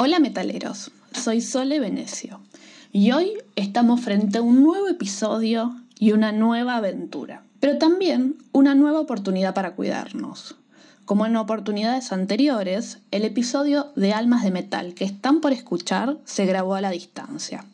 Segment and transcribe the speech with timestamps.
[0.00, 2.40] Hola metaleros, soy Sole Venecio
[2.92, 8.76] y hoy estamos frente a un nuevo episodio y una nueva aventura, pero también una
[8.76, 10.54] nueva oportunidad para cuidarnos.
[11.04, 16.46] Como en oportunidades anteriores, el episodio de Almas de Metal que están por escuchar se
[16.46, 17.64] grabó a la distancia.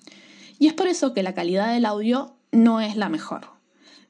[0.58, 3.48] Y es por eso que la calidad del audio no es la mejor.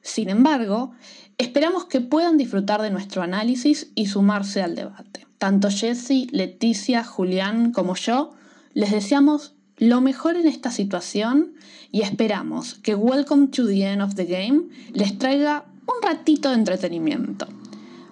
[0.02, 0.92] Sin embargo,
[1.36, 5.26] esperamos que puedan disfrutar de nuestro análisis y sumarse al debate.
[5.38, 8.32] Tanto Jessie, Leticia, Julián como yo
[8.72, 11.54] les deseamos lo mejor en esta situación
[11.90, 16.56] y esperamos que Welcome to the End of the Game les traiga un ratito de
[16.56, 17.46] entretenimiento.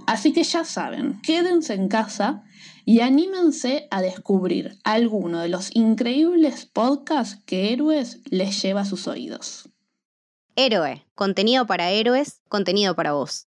[0.06, 2.44] Así que ya saben, quédense en casa
[2.84, 9.06] y anímense a descubrir alguno de los increíbles podcasts que Héroes les lleva a sus
[9.06, 9.68] oídos.
[10.56, 13.46] Héroe, contenido para héroes, contenido para vos.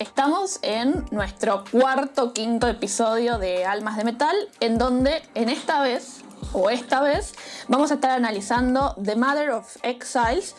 [0.00, 6.24] Estamos en nuestro cuarto, quinto episodio de Almas de Metal, en donde en esta vez,
[6.52, 7.34] o esta vez,
[7.68, 10.56] vamos a estar analizando The Mother of Exiles,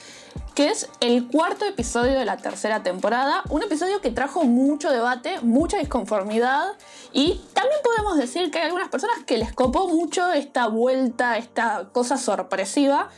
[0.53, 5.41] que es el cuarto episodio de la tercera temporada, un episodio que trajo mucho debate,
[5.41, 6.65] mucha disconformidad
[7.11, 11.89] y también podemos decir que hay algunas personas que les copó mucho esta vuelta, esta
[11.91, 13.09] cosa sorpresiva.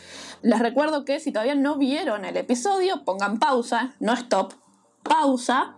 [0.41, 4.53] Les recuerdo que si todavía no vieron el episodio, pongan pausa, no stop,
[5.07, 5.75] pausa,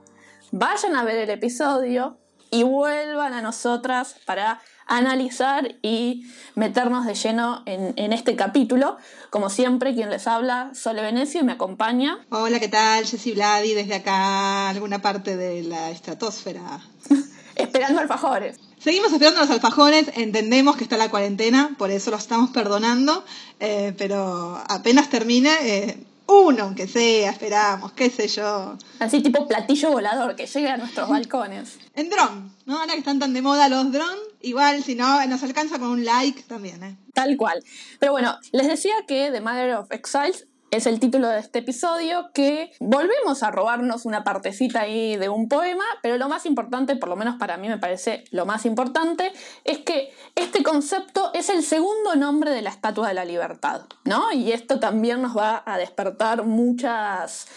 [0.52, 2.18] vayan a ver el episodio
[2.52, 8.98] y vuelvan a nosotras para analizar y meternos de lleno en, este capítulo.
[9.30, 12.26] Como siempre, quien les habla, Sole Venecio, y me acompaña.
[12.30, 13.06] Hola, ¿qué tal?
[13.06, 16.82] Jessy Vladi, desde acá, alguna parte de la estratosfera.
[17.56, 18.60] Esperando alfajores.
[18.80, 23.26] Seguimos esperando los alfajores, entendemos que está la cuarentena, por eso los estamos perdonando,
[23.60, 25.98] eh, pero apenas termine, eh,
[26.30, 28.78] uno, aunque sea, esperamos, qué sé yo.
[29.00, 31.80] Así tipo platillo volador que llegue a nuestros balcones.
[31.96, 32.80] En dron, ¿no?
[32.80, 36.06] Ahora que están tan de moda los drones, igual si no, nos alcanza con un
[36.06, 36.98] like también, ¿eh?
[37.14, 37.64] Tal cual.
[38.00, 42.32] Pero bueno, les decía que The Mother of Exiles es el título de este episodio,
[42.34, 47.10] que volvemos a robarnos una partecita ahí de un poema, pero lo más importante, por
[47.10, 49.32] lo menos para mí me parece lo más importante,
[49.64, 54.32] es que este concepto es el segundo nombre de la Estatua de la Libertad, ¿no?
[54.32, 57.48] Y esto también nos va a despertar muchas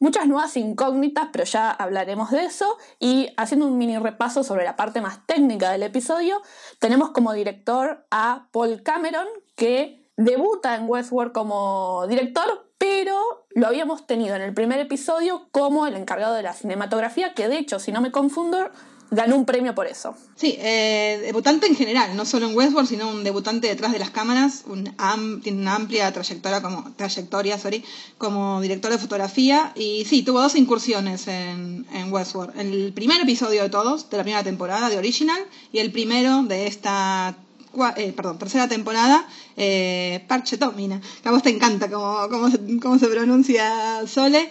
[0.00, 2.76] muchas nuevas incógnitas, pero ya hablaremos de eso.
[2.98, 6.40] Y haciendo un mini repaso sobre la parte más técnica del episodio,
[6.78, 9.26] tenemos como director a Paul Cameron,
[9.56, 15.86] que debuta en Westworld como director, pero lo habíamos tenido en el primer episodio como
[15.86, 18.70] el encargado de la cinematografía, que de hecho, si no me confundo,
[19.10, 20.16] ganó un premio por eso.
[20.34, 24.10] Sí, eh, debutante en general, no solo en Westworld, sino un debutante detrás de las
[24.10, 24.92] cámaras, un
[25.40, 27.84] tiene una amplia trayectoria como, trayectoria sorry,
[28.18, 32.58] como director de fotografía y sí, tuvo dos incursiones en, en Westworld.
[32.58, 35.40] El primer episodio de todos, de la primera temporada de Original,
[35.72, 37.36] y el primero de esta
[37.96, 42.58] eh, perdón, tercera temporada, eh, Parche Tomina, que a vos te encanta cómo, cómo, se,
[42.80, 44.50] cómo se pronuncia Sole.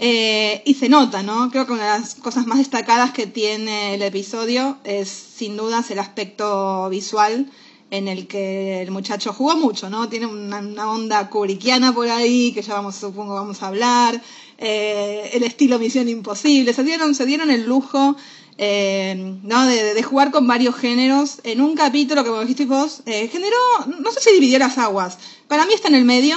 [0.00, 1.50] Eh, y se nota, ¿no?
[1.50, 5.90] Creo que una de las cosas más destacadas que tiene el episodio es sin dudas
[5.90, 7.50] el aspecto visual
[7.90, 10.08] en el que el muchacho jugó mucho, ¿no?
[10.08, 14.22] Tiene una, onda kubrickiana por ahí, que ya vamos, supongo vamos a hablar,
[14.58, 18.16] eh, el estilo Misión Imposible, se dieron, se dieron el lujo
[18.60, 19.14] eh,
[19.44, 19.66] ¿no?
[19.66, 23.56] De, jugar con varios géneros en un capítulo que, como dijiste vos, eh, generó,
[24.00, 26.36] no sé si dividió las aguas, para mí está en el medio,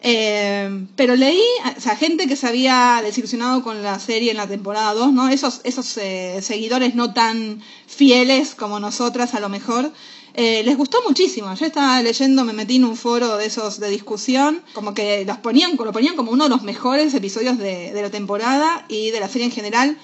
[0.00, 1.42] eh, pero leí,
[1.76, 5.28] o sea, gente que se había desilusionado con la serie en la temporada 2, ¿no?
[5.28, 9.92] Esos, esos seguidores no tan fieles como nosotras a lo mejor,
[10.34, 11.54] les gustó muchísimo.
[11.54, 15.38] Yo estaba leyendo, me metí en un foro de esos de discusión, como que los
[15.38, 19.20] ponían, lo ponían como uno de los mejores episodios de, de la temporada y de
[19.20, 19.96] la serie en general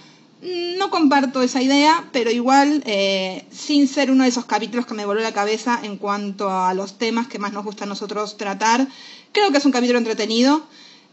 [0.43, 5.07] no comparto esa idea, pero igual, eh, sin ser uno de esos capítulos que me
[5.07, 8.89] voló la cabeza en cuanto a los temas que más nos gusta a nosotros tratar,
[9.31, 10.67] creo que es un capítulo entretenido.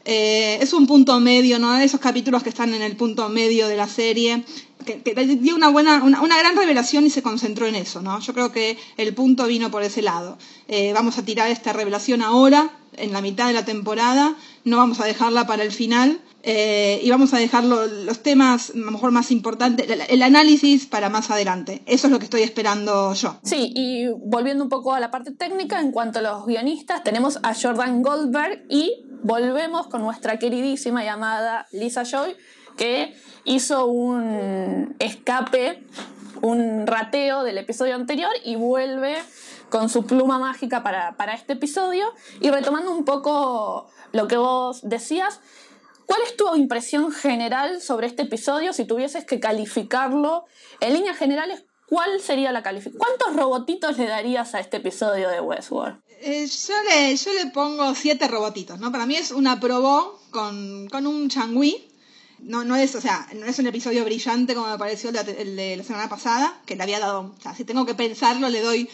[0.06, 1.74] Eh, es un punto medio, ¿no?
[1.74, 4.44] De esos capítulos que están en el punto medio de la serie,
[4.86, 8.20] que, dio una buena, una, gran revelación y se concentró en eso, ¿no?
[8.20, 10.38] Yo creo que el punto vino por ese lado.
[10.68, 15.00] Eh, vamos a tirar esta revelación ahora, en la mitad de la temporada, no vamos
[15.00, 19.12] a dejarla para el final eh, y vamos a dejar los temas a lo mejor
[19.12, 21.84] más importantes, el, análisis para más adelante.
[21.86, 23.38] Eso es lo que estoy esperando yo.
[23.44, 27.40] Sí, y volviendo un poco a la parte técnica, en cuanto a los guionistas, tenemos
[27.44, 32.36] a Jordan Goldberg y volvemos con nuestra queridísima llamada Lisa Joy,
[32.78, 33.14] que
[33.44, 35.84] hizo un escape,
[36.42, 39.18] un rateo del episodio anterior y vuelve
[39.70, 42.06] con su pluma mágica para, para este episodio.
[42.40, 45.42] Y retomando un poco lo que vos decías,
[46.10, 50.46] ¿cuál es tu impresión general sobre este episodio si tuvieses que calificarlo
[50.80, 51.66] en líneas generales?
[51.86, 52.98] ¿Cuál sería la calificación?
[52.98, 56.00] ¿Cuántos robotitos le darías a este episodio de Westworld?
[56.22, 58.92] Eh, yo, le, yo le pongo siete robotitos, ¿no?
[58.92, 61.88] Para mí es una probó con, con un changui.
[62.40, 65.42] No, no es, o sea, no es un episodio brillante como me pareció el de,
[65.44, 68.50] el de la semana pasada, que le había dado, o sea, si tengo que pensarlo,
[68.50, 68.90] le doy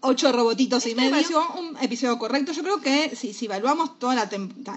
[0.00, 1.10] ocho robotitos y Este medio.
[1.10, 2.52] me Me pareció un episodio correcto.
[2.52, 4.28] Yo creo que si, si evaluamos todas la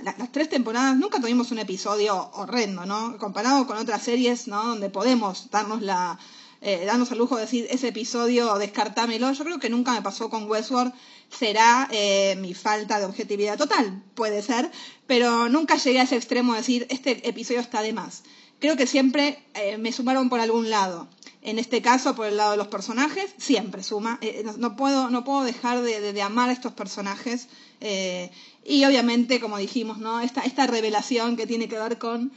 [0.03, 3.17] la- las tres temporadas, nunca tuvimos un episodio horrendo, ¿no?
[3.17, 4.63] Comparado con otras series, ¿no?
[4.63, 6.17] Donde podemos darnos la
[6.61, 9.31] eh, darnos el lujo de decir ese episodio, descartámelo.
[9.31, 10.91] Yo creo que nunca me pasó con Westworld.
[11.29, 14.69] Será eh, mi falta de objetividad total, puede ser,
[15.07, 18.23] pero nunca llegué a ese extremo de decir este episodio está de más.
[18.59, 21.07] Creo que siempre eh, me sumaron por algún lado.
[21.41, 24.17] En este caso, por el lado de los personajes, siempre suma.
[24.21, 27.47] Eh, no, puedo, no puedo dejar de, de- de amar a estos personajes.
[27.81, 28.29] eh,
[28.65, 30.19] y obviamente, como dijimos, ¿no?
[30.19, 32.31] Esta, esta revelación que tiene que ver con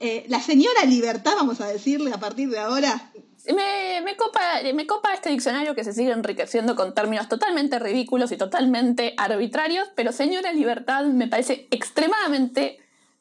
[0.00, 3.10] eh, la señora libertad, vamos a decirle a partir de ahora.
[3.46, 4.40] Me, me, copa,
[4.74, 9.88] me copa este diccionario que se sigue enriqueciendo con términos totalmente ridículos y totalmente arbitrarios,
[9.94, 12.78] pero señora Libertad me parece extremadamente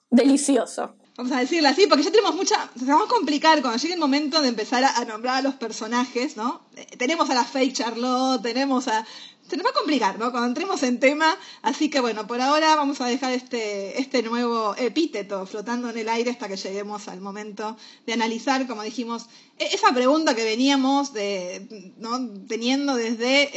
[0.10, 0.96] delicioso.
[1.18, 2.70] Vamos a decirle así, porque ya tenemos mucha.
[2.78, 6.38] Se va a complicar cuando llegue el momento de empezar a, nombrar a los personajes,
[6.38, 6.62] ¿no?
[6.76, 9.04] Eh, tenemos a la fake Charlotte, tenemos a.
[9.50, 10.30] Se nos va a complicar, ¿no?
[10.30, 11.36] Cuando entremos en tema.
[11.64, 16.08] Así que bueno, por ahora vamos a dejar este, este nuevo epíteto flotando en el
[16.10, 19.26] aire hasta que lleguemos al momento de analizar, como dijimos,
[19.58, 22.30] e- esa pregunta que veníamos de, ¿no?
[22.48, 23.50] teniendo desde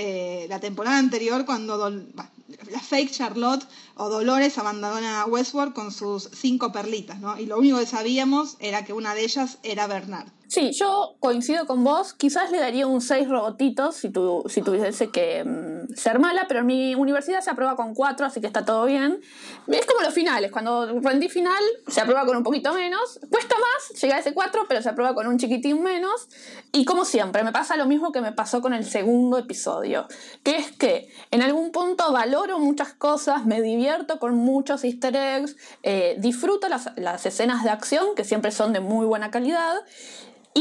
[0.45, 1.77] eh, la temporada anterior, cuando
[2.15, 2.31] bah,
[2.71, 7.39] la fake Charlotte o Dolores abandona Westworld con sus cinco perlitas, ¿no?
[7.39, 10.29] Y lo único que sabíamos era que una de ellas era Bernard.
[10.51, 12.13] Sí, yo coincido con vos.
[12.13, 16.61] Quizás le daría un 6 robotitos si, tu, si tuviese que mm, ser mala, pero
[16.61, 19.21] en mi universidad se aprueba con 4, así que está todo bien.
[19.69, 20.51] Es como los finales.
[20.51, 23.21] Cuando rendí final, se aprueba con un poquito menos.
[23.31, 26.29] Cuesta más llegar a ese 4, pero se aprueba con un chiquitín menos.
[26.73, 30.09] Y como siempre, me pasa lo mismo que me pasó con el segundo episodio,
[30.43, 35.57] que es que en algún punto valoro muchas cosas, me divierto con muchos easter eggs,
[35.85, 39.77] eh, disfruto las, las escenas de acción, que siempre son de muy buena calidad.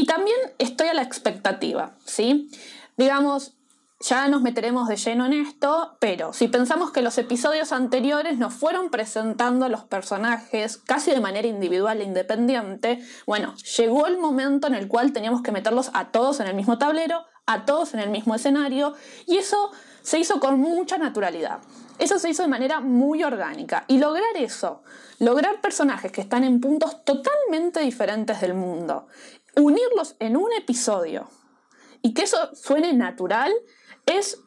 [0.00, 2.50] Y también estoy a la expectativa, ¿sí?
[2.96, 3.52] Digamos,
[4.00, 8.54] ya nos meteremos de lleno en esto, pero si pensamos que los episodios anteriores nos
[8.54, 14.74] fueron presentando los personajes casi de manera individual e independiente, bueno, llegó el momento en
[14.74, 18.08] el cual teníamos que meterlos a todos en el mismo tablero, a todos en el
[18.08, 18.94] mismo escenario,
[19.26, 19.70] y eso
[20.00, 21.58] se hizo con mucha naturalidad.
[21.98, 23.84] Eso se hizo de manera muy orgánica.
[23.86, 24.82] Y lograr eso,
[25.18, 29.06] lograr personajes que están en puntos totalmente diferentes del mundo,
[29.56, 31.28] unirlos en un episodio
[32.02, 33.52] y que eso suene natural
[34.06, 34.42] es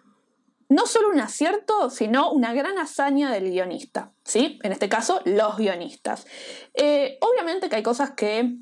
[0.70, 4.60] no solo un acierto, sino una gran hazaña del guionista, ¿sí?
[4.64, 6.26] En este caso, los guionistas.
[6.74, 8.56] Eh, obviamente que hay cosas que,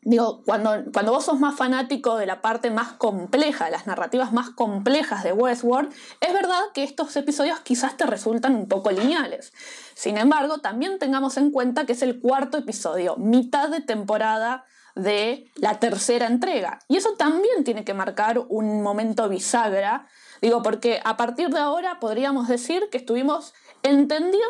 [0.00, 4.50] digo, cuando, cuando vos sos más fanático de la parte más compleja, las narrativas más
[4.50, 9.52] complejas de Westworld, es verdad que estos episodios quizás te resultan un poco lineales.
[9.94, 15.50] Sin embargo, también tengamos en cuenta que es el cuarto episodio, mitad de temporada de
[15.56, 16.78] la tercera entrega.
[16.88, 20.06] Y eso también tiene que marcar un momento bisagra,
[20.40, 24.42] digo, porque a partir de ahora podríamos decir que estuvimos entendiendo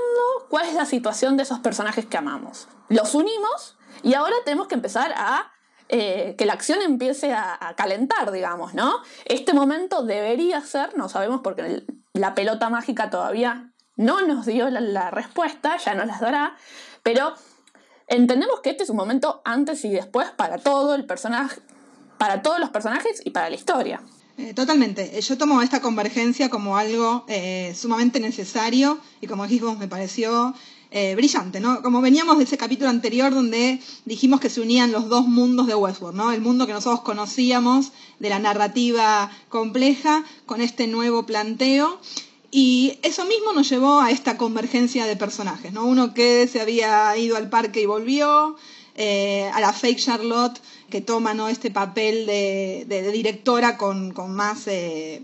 [0.49, 2.69] cuál es la situación de esos personajes que amamos.
[2.89, 5.53] Los unimos y ahora tenemos que empezar a
[5.89, 9.01] eh, que la acción empiece a, calentar, digamos, ¿no?
[9.27, 11.85] Este momento debería ser, no sabemos porque
[12.15, 16.57] la pelota mágica todavía no nos dio la, la respuesta, ya nos las dará,
[17.03, 17.35] pero
[18.17, 21.61] entendemos que este es un momento antes y después para todo el personaje,
[22.19, 24.01] para todos los personajes y para la historia.
[24.39, 25.21] Eh, totalmente.
[25.21, 30.55] Yo tomo esta convergencia como algo eh, sumamente necesario y como dijimos me pareció
[30.91, 31.83] eh, brillante, ¿no?
[31.83, 35.75] Como veníamos de ese capítulo anterior donde dijimos que se unían los dos mundos de
[35.75, 36.33] Westworld, ¿no?
[36.33, 41.99] El mundo que nosotros conocíamos de la narrativa compleja con este nuevo planteo
[42.55, 45.87] y eso mismo nos llevó a esta convergencia de personajes, ¿no?
[45.87, 48.57] Uno que se había ido al parque y volvió,
[48.95, 51.49] eh, a la fake Charlotte que toma ¿no?
[51.49, 55.23] este papel de, de, directora con, con más eh,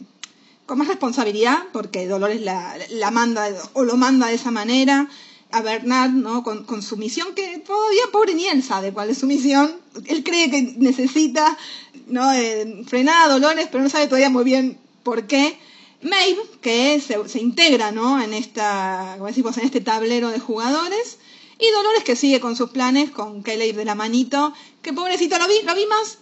[0.65, 5.09] con más responsabilidad, porque Dolores la, la, manda o lo manda de esa manera,
[5.51, 6.43] a Bernard ¿no?
[6.43, 9.71] con, con su misión, que todavía pobre ni él sabe cuál es su misión,
[10.07, 11.59] él cree que necesita
[12.07, 12.33] ¿no?
[12.33, 15.59] Eh, frenar a Dolores, pero no sabe todavía muy bien por qué.
[16.02, 18.23] Maeve, que se, integra ¿no?
[18.23, 21.19] en, esta, como decimos, en este tablero de jugadores,
[21.59, 25.49] Y Dolores que sigue con sus planes, con Caleb de la manito, que pobrecito, lo
[25.49, 26.19] vi, lo vi más,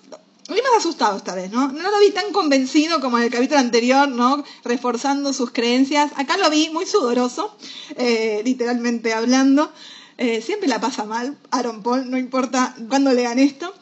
[0.48, 1.68] lo vi más asustado esta vez, ¿no?
[1.72, 4.42] No lo vi tan convencido como en el capítulo anterior, ¿no?
[4.64, 6.10] Reforzando sus creencias.
[6.16, 7.54] Acá lo vi muy sudoroso,
[7.96, 9.70] eh, literalmente hablando.
[10.16, 13.74] Eh, siempre la pasa mal, Aaron Paul, no importa cuándo lean esto.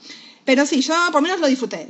[0.44, 1.88] Pero sí, yo por lo menos lo disfruté.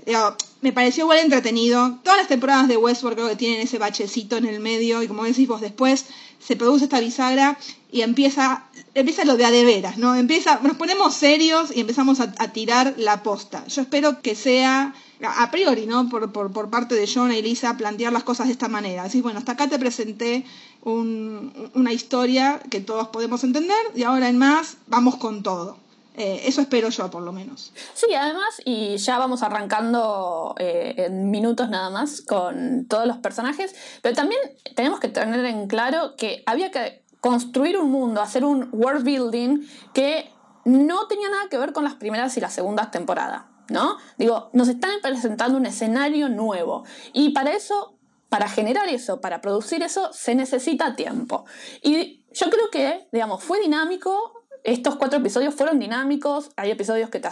[0.61, 1.99] me pareció igual entretenido.
[2.02, 5.25] Todas las temporadas de Westworld creo que tienen ese bachecito en el medio y como
[5.25, 6.06] decís vos después
[6.38, 7.58] se produce esta bisagra
[7.90, 10.14] y empieza, empieza lo de a de veras, ¿no?
[10.14, 13.66] Empieza, nos ponemos serios y empezamos a, tirar la posta.
[13.66, 16.08] Yo espero que sea a priori, ¿no?
[16.08, 19.04] Por, por, por, parte de John y Elisa, plantear las cosas de esta manera.
[19.04, 20.44] Así, bueno, hasta acá te presenté
[20.84, 25.78] una historia que todos podemos entender y ahora en más vamos con todo.
[26.16, 27.73] Eh, eso espero yo, por lo menos.
[27.92, 33.75] Sí, además, y ya vamos arrancando eh, en minutos nada más con todos los personajes,
[34.00, 34.40] pero también
[34.76, 39.66] tenemos que tener en claro que había que construir un mundo, hacer un world building
[39.92, 40.30] que
[40.64, 43.97] no tenía nada que ver con las primeras y las segundas temporadas, ¿no?
[44.16, 49.83] Digo, nos están presentando un escenario nuevo y para eso, para generar eso, para producir
[49.83, 51.44] eso, se necesita tiempo.
[51.83, 57.21] Y yo creo que, digamos, fue dinámico, estos cuatro episodios fueron dinámicos, hay episodios que
[57.21, 57.28] te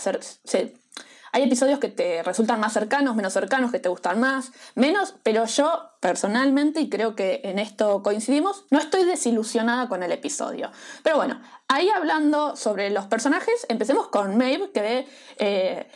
[1.34, 5.46] hay episodios que te resultan más cercanos, menos cercanos, que te gustan más, menos, pero
[5.46, 10.70] yo personalmente, y creo que en esto coincidimos, no estoy desilusionada con el episodio.
[11.02, 15.08] Pero bueno, ahí hablando sobre los personajes, empecemos con Maeve, que
[15.38, 15.90] eh,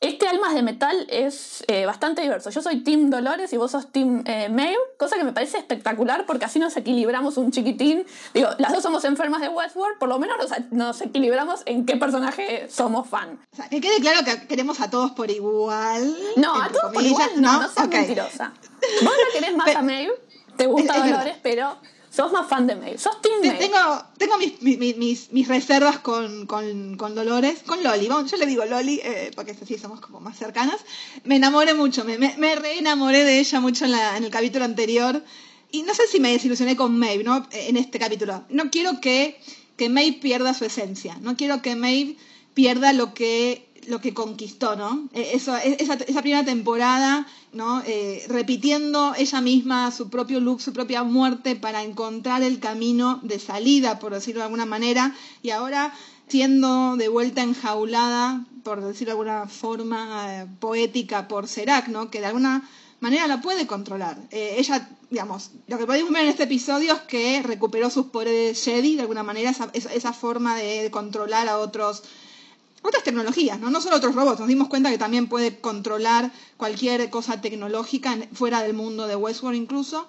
[0.00, 2.50] este Almas de Metal es eh, bastante diverso.
[2.50, 6.26] Yo soy Team Dolores y vos sos Team eh, Maeve, cosa que me parece espectacular
[6.26, 8.04] porque así nos equilibramos un chiquitín.
[8.34, 10.36] Digo, las dos somos enfermas de Westworld, por lo menos
[10.70, 13.40] nos, equilibramos en qué personaje somos fan.
[13.52, 16.14] O sea, que quede claro que queremos a todos por igual.
[16.36, 18.52] No, a todos por igual no, no, seas mentirosa.
[19.02, 20.12] Vos no querés más a Maeve,
[20.56, 21.78] te gusta Dolores, pero
[22.16, 22.96] Sos más fan de Maeve.
[22.96, 23.58] Sos Team Maeve.
[23.58, 28.08] Tengo, tengo mis, mis, mis, reservas con, con, con, Dolores, con Loli.
[28.08, 30.76] yo le digo Loli eh, porque así somos como más cercanas.
[31.24, 34.30] Me enamoré mucho, me, me, me re enamoré de ella mucho en, la, en el
[34.30, 35.22] capítulo anterior.
[35.70, 37.46] Y no sé si me desilusioné con Maeve, ¿no?
[37.52, 38.44] En este capítulo.
[38.48, 39.38] No quiero que,
[39.76, 41.18] que Maeve pierda su esencia.
[41.20, 42.16] No quiero que Maeve
[42.54, 45.08] pierda lo que lo que conquistó, ¿no?
[45.12, 47.82] E, eso, e, esa, esa primera temporada, ¿no?
[47.86, 53.38] Eh, repitiendo ella misma su propio look, su propia muerte para encontrar el camino de
[53.38, 55.92] salida, por decirlo de alguna manera, y ahora
[56.28, 62.10] siendo de vuelta enjaulada, por decirlo de alguna forma eh, poética, por Serac, ¿no?
[62.10, 62.68] Que de alguna
[63.00, 64.18] manera la puede controlar.
[64.30, 68.62] Eh, ella, digamos, lo que podemos ver en este episodio es que recuperó sus poderes
[68.64, 72.02] Jedi, de alguna manera, esa, esa forma de controlar a otros
[72.86, 73.70] otras tecnologías, ¿no?
[73.70, 74.40] no solo otros robots.
[74.40, 79.58] Nos dimos cuenta que también puede controlar cualquier cosa tecnológica fuera del mundo de Westworld
[79.58, 80.08] incluso,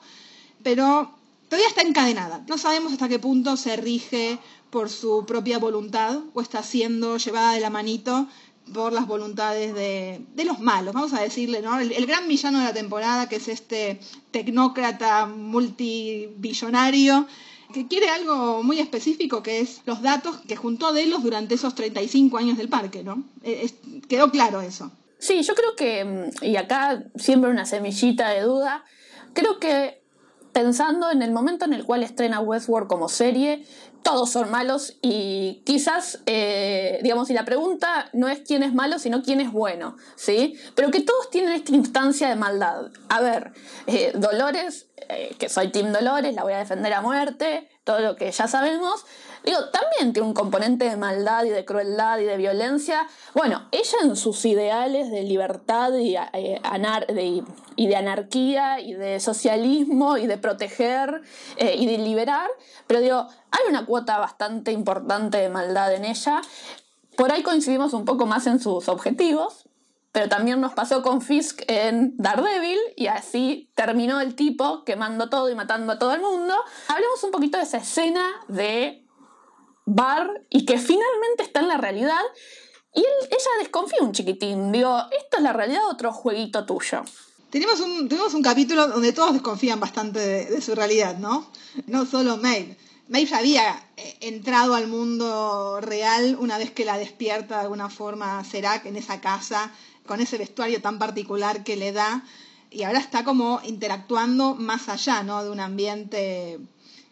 [0.64, 1.12] pero
[1.50, 2.44] todavía está encadenada.
[2.48, 7.54] No sabemos hasta qué punto se rige por su propia voluntad o está siendo llevada
[7.54, 8.28] de la manito
[8.74, 11.80] por las voluntades de, los malos, vamos a decirle, ¿no?
[11.80, 17.28] El, el, gran villano de la temporada, que es este tecnócrata multibillonario,
[17.74, 22.38] que quiere algo muy específico, que es los datos que juntó Delos durante esos 35
[22.38, 23.24] años del parque, ¿no?
[23.44, 23.70] Eh,
[24.08, 24.92] quedó claro eso.
[25.20, 28.86] Sí, yo creo que, mm, y acá siempre una semillita de duda,
[29.34, 30.02] creo que
[30.54, 33.66] pensando en el momento en el cual estrena Westworld como serie,
[34.08, 39.00] todos son malos y quizás, eh, digamos, y la pregunta no es quién es malo,
[39.00, 40.58] sino quién es bueno, ¿sí?
[40.76, 42.86] Pero que todos tienen esta instancia de maldad.
[43.10, 43.52] A ver,
[43.86, 48.16] eh, Dolores, eh, que soy Team Dolores, la voy a defender a muerte, todo lo
[48.16, 49.04] que ya sabemos,
[49.48, 53.08] digo, también tiene un componente de maldad y de crueldad y de violencia.
[53.34, 56.62] Bueno, ella en sus ideales de libertad y, eh,
[57.08, 57.44] de,
[57.75, 61.22] y de anarquía y de socialismo y de proteger
[61.56, 62.50] eh, y de liberar,
[62.88, 66.42] pero digo, hay una cuota bastante importante de maldad en ella.
[67.16, 69.70] Por ahí coincidimos un poco más en sus objetivos,
[70.12, 75.50] pero también nos pasó con Fisk en Daredevil y así terminó el tipo quemando todo
[75.50, 76.54] y matando a todo el mundo.
[76.88, 79.07] Hablemos un poquito de esa escena de
[79.88, 82.22] Bar y que finalmente está en la realidad
[82.94, 84.74] y ella desconfía un chiquitín.
[84.74, 87.03] Digo, esto es la realidad otro jueguito tuyo.
[87.50, 91.50] Tenemos un, tenemos un capítulo donde todos desconfían bastante de, su realidad, ¿no?
[91.86, 92.77] No solo Maeve.
[93.08, 97.89] Maeve ya había eh, entrado al mundo real una vez que la despierta de alguna
[97.89, 99.72] forma Serac en esa casa
[100.06, 102.25] con ese vestuario tan particular que le da
[102.70, 105.44] y ahora está como interactuando más allá, ¿no?
[105.44, 106.60] De un ambiente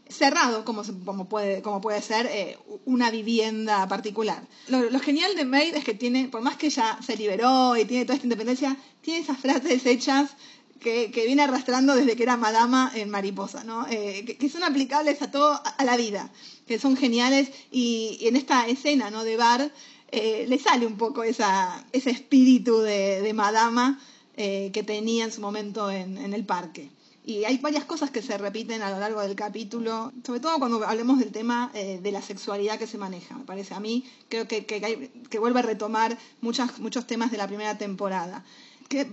[0.09, 4.47] cerrado, como, como, puede, como puede ser eh, una vivienda particular.
[4.67, 8.05] Lo, genial de Maid es que tiene, por más que ella se liberó y tiene
[8.05, 10.31] toda esta independencia, tiene esas frases hechas
[10.79, 13.87] que, viene arrastrando desde que era madama en Mariposa, ¿no?
[13.89, 16.29] Eh, que, son aplicables a todo, a, la vida,
[16.67, 19.23] que son geniales y, en esta escena, ¿no?
[19.23, 19.71] De bar
[20.11, 23.99] eh, le sale un poco esa, ese espíritu de, madama
[24.37, 26.89] eh, que tenía en su momento en, el parque.
[27.27, 30.85] Y hay varias cosas que se repiten a lo largo del capítulo, sobre todo cuando
[30.85, 34.05] hablemos del tema de la sexualidad que se maneja, me parece a mí.
[34.29, 38.45] Creo que, que, vuelve a retomar muchas, muchos temas de la primera temporada.
[38.89, 39.07] Que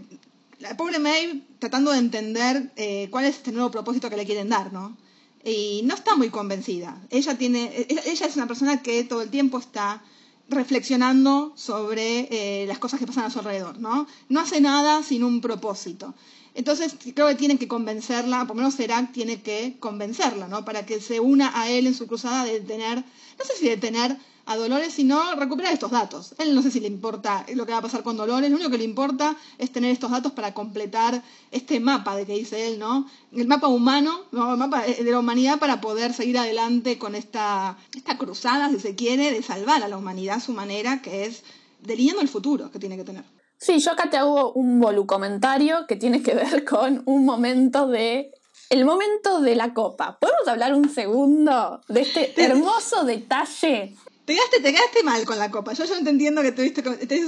[0.62, 4.48] la pobre Maeve tratando de entender eh, cuál es este nuevo propósito que le quieren
[4.48, 4.96] dar, ¿no?
[5.44, 7.00] Y no está muy convencida.
[7.10, 10.02] Ella tiene, ella es una persona que todo el tiempo está
[10.48, 14.06] reflexionando sobre eh, las cosas que pasan a su alrededor, ¿no?
[14.28, 16.14] No hace nada sin un propósito.
[16.54, 20.64] Entonces creo que tienen que convencerla, por lo menos Serac tiene que convencerla, ¿no?
[20.64, 23.76] Para que se una a él en su cruzada de tener, no sé si de
[23.76, 26.34] tener a Dolores, sino recuperar estos datos.
[26.38, 28.70] Él no sé si le importa lo que va a pasar con Dolores, lo único
[28.70, 32.78] que le importa es tener estos datos para completar este mapa de que dice él,
[32.78, 33.06] ¿no?
[33.32, 38.18] El mapa humano, el mapa de la humanidad para poder seguir adelante con esta, esta
[38.18, 41.44] cruzada, si se quiere, de salvar a la humanidad a su manera, que es
[41.80, 43.41] delineando el futuro que tiene que tener.
[43.62, 48.32] Sí, yo acá te hago un comentario que tiene que ver con un momento de
[48.70, 50.18] el momento de la copa.
[50.18, 55.72] ¿Podemos hablar un segundo de este hermoso detalle te quedaste, mal con la copa.
[55.72, 56.82] Yo, yo no entiendo que tuviste,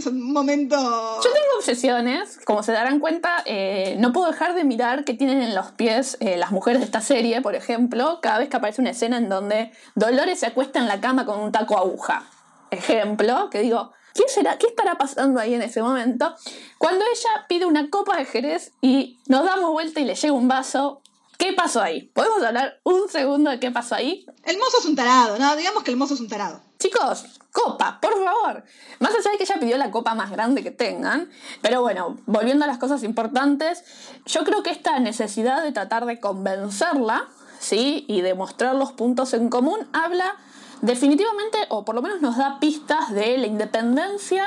[0.08, 0.76] un momento.
[0.76, 5.42] Yo tengo obsesiones, como se darán cuenta, eh, no puedo dejar de mirar qué tienen
[5.42, 8.80] en los pies eh, las mujeres de esta serie, por ejemplo, cada vez que aparece
[8.80, 12.24] una escena en donde Dolores se acuesta en la cama con un taco aguja.
[12.70, 14.56] Ejemplo, que digo, ¿qué será?
[14.58, 16.34] ¿Qué estará pasando ahí en ese momento?
[16.78, 20.48] Cuando ella pide una copa de Jerez y nos damos vuelta y le llega un
[20.48, 21.02] vaso,
[21.38, 22.02] ¿Qué pasó ahí?
[22.14, 24.24] ¿Podemos hablar un segundo de qué pasó ahí?
[24.44, 25.56] El mozo es un tarado, ¿no?
[25.56, 26.60] Digamos que el mozo es un tarado.
[26.78, 28.64] Chicos, copa, por favor.
[29.00, 31.30] Más allá de que ella pidió la copa más grande que tengan.
[31.60, 33.84] Pero bueno, volviendo a las cosas importantes,
[34.26, 37.26] yo creo que esta necesidad de tratar de convencerla,
[37.58, 38.04] ¿sí?
[38.08, 40.36] Y de mostrar los puntos en común, habla
[40.84, 44.44] definitivamente, o por lo menos nos da pistas de la independencia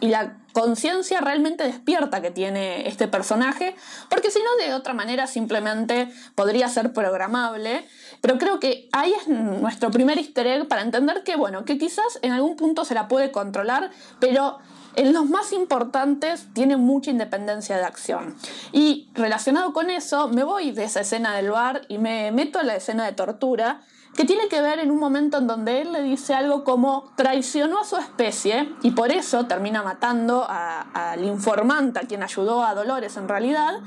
[0.00, 3.74] y la conciencia realmente despierta que tiene este personaje,
[4.08, 7.86] porque si no, de otra manera simplemente podría ser programable.
[8.20, 12.18] Pero creo que ahí es nuestro primer easter egg para entender que, bueno, que quizás
[12.22, 14.58] en algún punto se la puede controlar, pero
[14.94, 18.36] en los más importantes tiene mucha independencia de acción.
[18.72, 22.68] Y relacionado con eso, me voy de esa escena del bar y me meto en
[22.68, 23.82] la escena de tortura
[24.16, 27.80] que tiene que ver en un momento en donde él le dice algo como traicionó
[27.80, 33.16] a su especie y por eso termina matando al informante, a quien ayudó a Dolores
[33.16, 33.80] en realidad.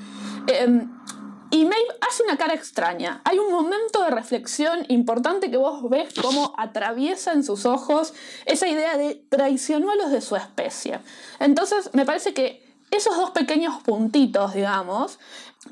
[0.47, 0.89] Em,
[1.51, 3.21] y Maeve hace una cara extraña.
[3.25, 8.13] Hay un momento de reflexión importante que vos ves cómo atraviesa en sus ojos
[8.45, 10.99] esa idea de traicionó a los de su especie.
[11.39, 15.19] Entonces, me parece que esos dos pequeños puntitos, digamos,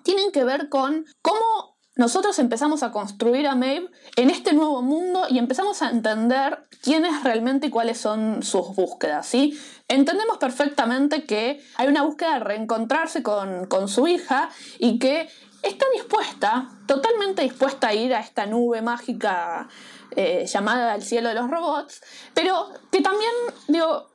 [0.02, 5.26] tienen que ver con cómo nosotros empezamos a construir a Maeve en este nuevo mundo
[5.30, 9.60] y empezamos a entender quién es realmente y cuáles son sus búsquedas, ¿sí?
[9.88, 15.28] Entendemos perfectamente que hay una búsqueda de reencontrarse con, su hija y que
[15.64, 19.68] está dispuesta, totalmente dispuesta a ir a esta nube mágica
[20.16, 22.02] eh, llamada el cielo de los robots,
[22.34, 23.32] pero que también,
[23.68, 24.08] digo,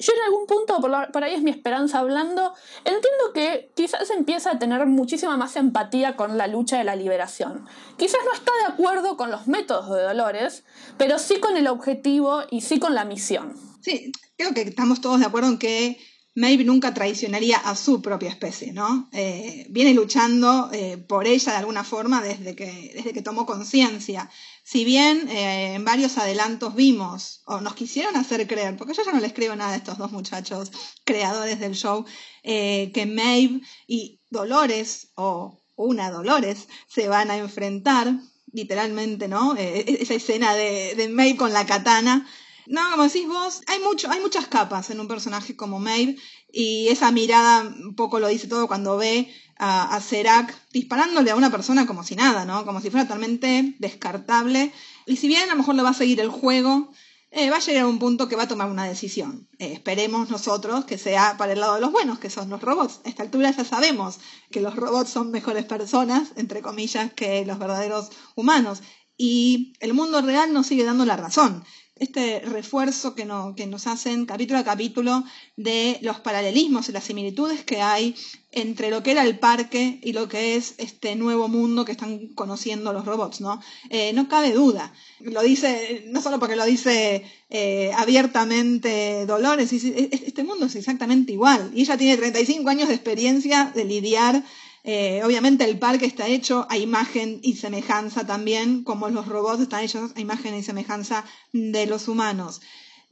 [0.00, 4.58] yo en algún punto, por, ahí es mi esperanza hablando, entiendo que quizás empieza a
[4.58, 7.66] tener muchísima más empatía con la lucha de la liberación.
[7.98, 10.64] Quizás no está de acuerdo con los métodos de Dolores,
[10.96, 13.54] pero sí con el objetivo y sí con la misión.
[13.82, 15.98] Sí, creo que estamos todos de acuerdo en que
[16.34, 19.08] Maeve nunca traicionaría a su propia especie, ¿no?
[19.12, 24.30] Eh, viene luchando eh, por ella de alguna forma desde que, desde que tomó conciencia.
[24.70, 29.10] Si bien eh, en varios adelantos vimos, o nos quisieron hacer creer, porque yo ya
[29.10, 30.70] no les creo nada a estos dos muchachos
[31.02, 32.04] creadores del show,
[32.44, 38.14] que Maeve y Dolores, o una Dolores, se van a enfrentar,
[38.52, 39.56] literalmente, ¿no?
[39.56, 42.28] esa escena de, de Maeve con la katana
[42.66, 46.16] no, como decís vos, hay, mucho, hay muchas capas en un personaje como Maeve
[46.52, 51.36] y esa mirada un poco lo dice todo cuando ve a, a Serac disparándole a
[51.36, 52.64] una persona como si nada, ¿no?
[52.64, 54.72] Como si fuera totalmente descartable.
[55.06, 56.90] Y si bien a lo mejor le va a seguir el juego,
[57.32, 59.48] eh, va a llegar a un punto que va a tomar una decisión.
[59.58, 63.00] Eh, esperemos nosotros que sea para el lado de los buenos, que son los robots.
[63.04, 64.18] A esta altura ya sabemos
[64.50, 68.82] que los robots son mejores personas, entre comillas, que los verdaderos humanos.
[69.16, 71.64] Y el mundo real nos sigue dando la razón
[72.00, 75.22] este refuerzo que, no, que nos hacen capítulo a capítulo
[75.56, 78.16] de los paralelismos y las similitudes que hay
[78.52, 82.28] entre lo que era el parque y lo que es este nuevo mundo que están
[82.28, 83.60] conociendo los robots, ¿no?
[83.90, 84.92] Eh, no cabe duda.
[85.20, 91.70] Lo dice, no solo porque lo dice eh, abiertamente Dolores, este mundo es exactamente igual.
[91.74, 94.42] Y ella tiene 35 años de experiencia de lidiar
[94.82, 99.84] Eh, obviamente el parque está hecho a imagen y semejanza también, como los robots están
[99.84, 102.60] hechos a imagen y semejanza de los humanos.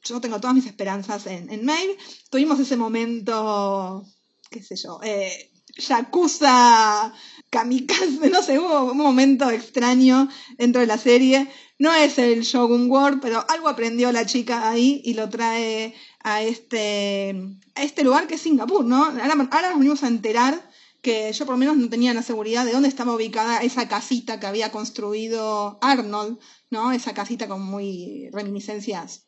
[0.02, 1.68] Yo tengo todas mis esperanzas en, en.
[2.30, 4.04] Tuvimos ese momento,
[4.50, 7.12] qué sé yo, eh, Yakuza
[7.50, 11.48] kamikaze, no sé, hubo un momento extraño dentro de la serie.
[11.78, 16.42] No es el Shogun War, pero algo aprendió la chica ahí y lo trae a
[16.42, 17.36] este,
[17.76, 19.04] a este lugar que es Singapur, ¿no?
[19.04, 20.67] Ahora, ahora nos venimos a enterar
[21.08, 24.38] que yo por lo menos no tenía la seguridad de dónde estaba ubicada esa casita
[24.38, 26.92] que había construido Arnold, ¿no?
[26.92, 29.26] Esa casita con muy reminiscencias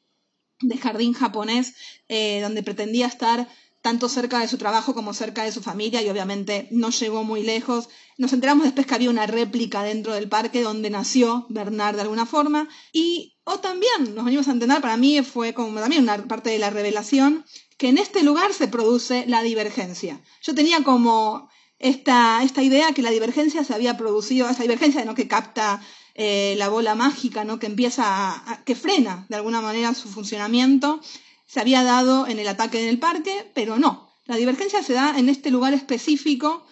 [0.61, 1.73] de jardín japonés,
[2.07, 3.49] eh, donde pretendía estar
[3.81, 7.43] tanto cerca de su trabajo como cerca de su familia y obviamente no llegó muy
[7.43, 7.89] lejos.
[8.19, 12.27] Nos enteramos después que había una réplica dentro del parque donde nació Bernard de alguna
[12.27, 16.51] forma y o también nos venimos a entender, para mí fue como también una parte
[16.51, 17.47] de la revelación,
[17.79, 20.21] que en este lugar se produce la divergencia.
[20.43, 21.49] Yo tenía como
[21.81, 25.15] esta, esta idea que la divergencia se había producido, esa divergencia ¿no?
[25.15, 25.83] que capta
[26.15, 27.59] eh, la bola mágica, ¿no?
[27.59, 31.01] que empieza a, que frena de alguna manera su funcionamiento,
[31.47, 34.11] se había dado en el ataque en el parque, pero no.
[34.27, 36.65] La divergencia se da en este lugar específico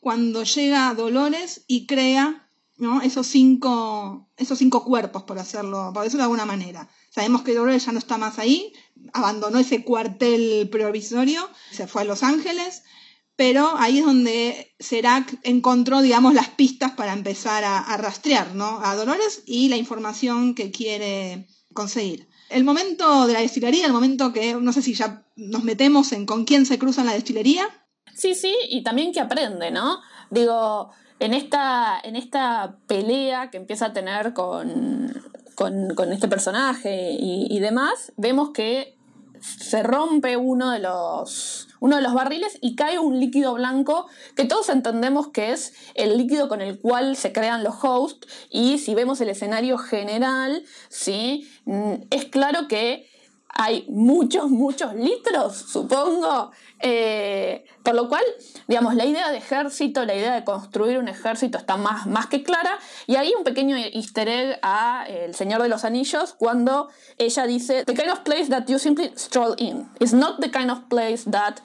[0.00, 3.00] cuando llega Dolores y crea ¿no?
[3.00, 6.90] esos, cinco, esos cinco cuerpos, por hacerlo, por decirlo de alguna manera.
[7.10, 8.72] Sabemos que Dolores ya no está más ahí,
[9.12, 12.82] abandonó ese cuartel provisorio, se fue a Los Ángeles,
[13.36, 18.80] pero ahí es donde Serac encontró, digamos, las pistas para empezar a, rastrear ¿no?
[18.82, 22.28] a Dolores y la información que quiere conseguir.
[22.48, 26.24] El momento de la destilería, el momento que no sé si ya nos metemos en
[26.26, 27.68] con quién se cruza en la destilería.
[28.14, 30.00] Sí, sí, y también que aprende, ¿no?
[30.30, 35.12] Digo, en esta, en esta pelea que empieza a tener con,
[35.54, 38.96] con, este personaje y, demás, vemos que
[39.40, 44.44] se rompe uno de los uno de los barriles y cae un líquido blanco que
[44.44, 48.96] todos entendemos que es el líquido con el cual se crean los hosts y si
[48.96, 51.48] vemos el escenario general, ¿sí?
[51.64, 53.08] Mm, es claro que
[53.58, 56.50] hay muchos, muchos litros, supongo.
[56.80, 58.22] Eh, por lo cual,
[58.68, 62.42] digamos, la idea de ejército, la idea de construir un ejército está más, más que
[62.42, 62.78] clara.
[63.06, 67.84] Y hay un pequeño easter egg a El Señor de los Anillos cuando ella dice,
[67.84, 69.88] The kind of place that you simply stroll in.
[70.00, 71.56] It's not the kind of place that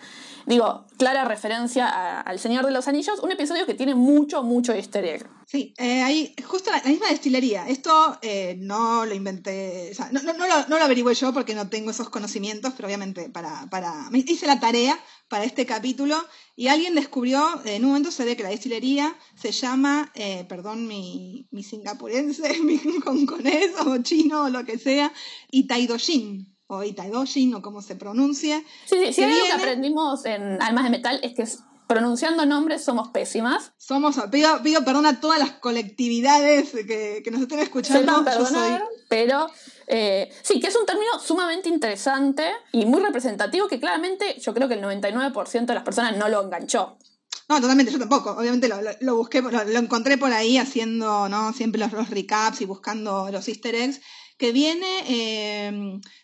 [0.51, 5.25] Digo, clara referencia al Señor de los Anillos, un episodio que tiene mucho, mucho easter.
[5.47, 7.69] Sí, eh, hay justo la, misma destilería.
[7.69, 12.09] Esto eh, no lo inventé, no, no, lo, no, averigüé yo porque no tengo esos
[12.09, 16.21] conocimientos, pero obviamente para, me hice la tarea para este capítulo
[16.57, 20.85] y alguien descubrió, en un momento se ve que la destilería se llama, eh, perdón
[20.85, 25.13] mi, mi singapurense, mi hongkonés o chino o lo que sea,
[25.49, 28.65] Itaidoshin o Itaidoshin o como se pronuncie.
[28.85, 31.45] Sí, sí, sí, algo que aprendimos en Almas de Metal es que
[31.87, 33.73] pronunciando nombres somos pésimas.
[33.77, 38.23] Somos, pido, pido perdón a todas las colectividades que, que nos estén escuchando.
[38.23, 39.47] Perdonar, pero
[39.87, 44.69] eh, sí, que es un término sumamente interesante y muy representativo que claramente yo creo
[44.69, 46.97] que el 99% de las personas no lo enganchó.
[47.49, 48.31] No, totalmente, yo tampoco.
[48.31, 51.51] Obviamente lo, lo, busqué, lo, lo, encontré por ahí haciendo, ¿no?
[51.51, 53.99] Siempre los, los recaps y buscando los easter eggs
[54.41, 55.71] que viene eh,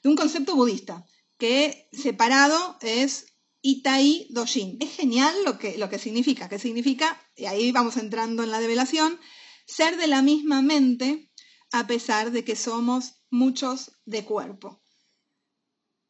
[0.01, 1.05] de un concepto budista,
[1.37, 4.77] que separado es Itai Doshin.
[4.81, 8.59] Es genial lo que, lo que significa, que significa, y ahí vamos entrando en la
[8.59, 9.19] develación,
[9.67, 11.31] ser de la misma mente
[11.71, 14.81] a pesar de que somos muchos de cuerpo.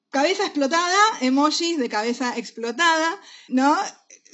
[0.10, 3.78] Cabeza explotada, emojis de cabeza explotada, ¿no?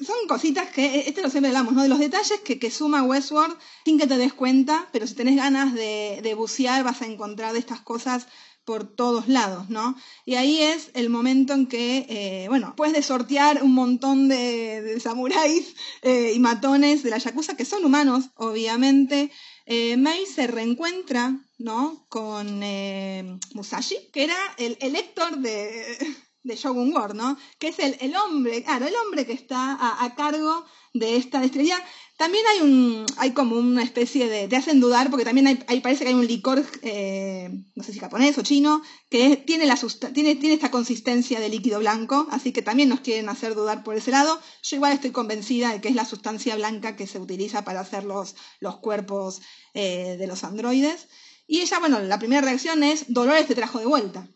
[0.01, 1.83] Son cositas que, este lo siempre hablamos, ¿no?
[1.83, 5.35] De los detalles que, que, suma Westworld sin que te des cuenta, pero si tenés
[5.35, 8.27] ganas de, de bucear vas a encontrar estas cosas
[8.65, 9.95] por todos lados, ¿no?
[10.25, 14.81] Y ahí es el momento en que, eh, bueno, después de sortear un montón de,
[14.81, 19.31] de samuráis eh, y matones de la Yakuza, que son humanos, obviamente,
[19.65, 19.97] eh,
[20.33, 22.05] se reencuentra, ¿no?
[22.09, 24.93] Con eh, Musashi, que era el, el
[25.41, 25.97] de,
[26.43, 27.37] de Shogun War, ¿no?
[27.57, 31.81] Que es el, el hombre, claro, el hombre que está a, cargo de esta estrella.
[32.17, 36.03] También hay un, hay como una especie de, te hacen dudar porque también hay parece
[36.03, 39.79] que hay un licor, eh, no sé si japonés o chino, que tiene, la
[40.13, 43.95] tiene, tiene esta consistencia de líquido blanco, así que también nos quieren hacer dudar por
[43.95, 44.39] ese lado.
[44.61, 48.03] Yo igual estoy convencida de que es la sustancia blanca que se utiliza para hacer
[48.03, 49.41] los, los cuerpos
[49.73, 51.07] eh, de los androides.
[51.47, 54.29] Y ella, bueno, la primera reacción es, Dolores te trajo de vuelta,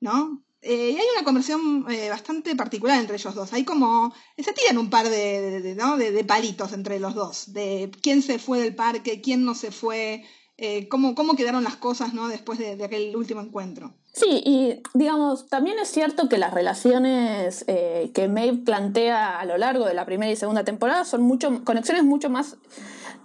[0.00, 0.42] ¿no?
[0.62, 3.52] Eh, y hay una conversión eh, bastante particular entre ellos dos.
[3.52, 4.12] Hay como.
[4.36, 5.96] Se tiran un par de, ¿no?
[5.96, 7.52] de, palitos entre los dos.
[7.52, 10.24] De quién se fue del parque, quién no se fue.
[10.58, 12.28] eh, cómo, cómo quedaron las cosas ¿no?
[12.28, 13.94] después de, aquel último encuentro.
[14.12, 19.56] Sí, y digamos, también es cierto que las relaciones eh, que Maeve plantea a lo
[19.56, 22.56] largo de la primera y segunda temporada son mucho, conexiones mucho más,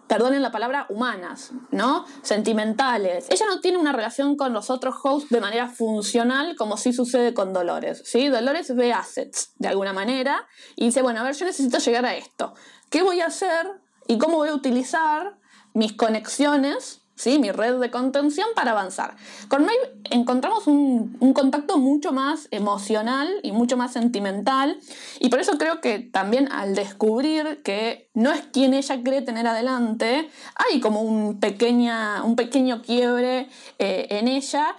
[0.07, 2.05] perdonen la palabra, humanas, ¿no?
[2.21, 3.27] Sentimentales.
[3.29, 7.33] Ella no tiene una relación con los otros hosts de manera funcional como sí sucede
[7.33, 8.27] con Dolores, ¿sí?
[8.27, 12.15] Dolores ve assets de alguna manera y dice, bueno, a ver, yo necesito llegar a
[12.15, 12.53] esto.
[12.89, 13.67] ¿Qué voy a hacer
[14.07, 15.37] y cómo voy a utilizar
[15.73, 17.39] mis conexiones ¿sí?
[17.39, 19.15] mi red de contención para avanzar.
[19.47, 24.77] Con Maeve encontramos un, un, contacto mucho más emocional y mucho más sentimental
[25.19, 29.47] y por eso creo que también al descubrir que no es quien ella cree tener
[29.47, 33.49] adelante, hay como un, pequeña, un pequeño quiebre
[33.79, 34.75] eh, en ella.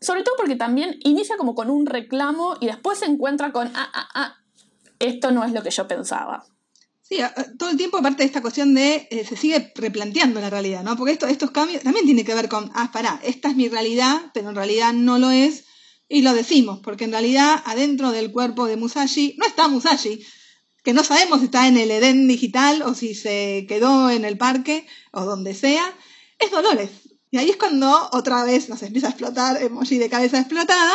[0.00, 3.88] Sobre todo porque también inicia como con un reclamo y después se encuentra con, ah,
[3.94, 4.36] ah, ah,
[4.98, 6.44] esto no es lo que yo pensaba.
[7.12, 7.18] Sí,
[7.58, 10.96] todo el tiempo, aparte de esta cuestión de eh, se sigue replanteando la realidad, ¿no?
[10.96, 14.30] Porque esto, estos cambios también tienen que ver con, ah, pará, esta es mi realidad,
[14.32, 15.64] pero en realidad no lo es,
[16.08, 20.24] y lo decimos, porque en realidad adentro del cuerpo de Musashi no está Musashi,
[20.82, 24.38] que no sabemos si está en el Edén digital o si se quedó en el
[24.38, 25.84] parque o donde sea,
[26.38, 26.88] es Dolores.
[27.30, 30.94] Y ahí es cuando otra vez nos empieza a explotar, emoji de cabeza explotada,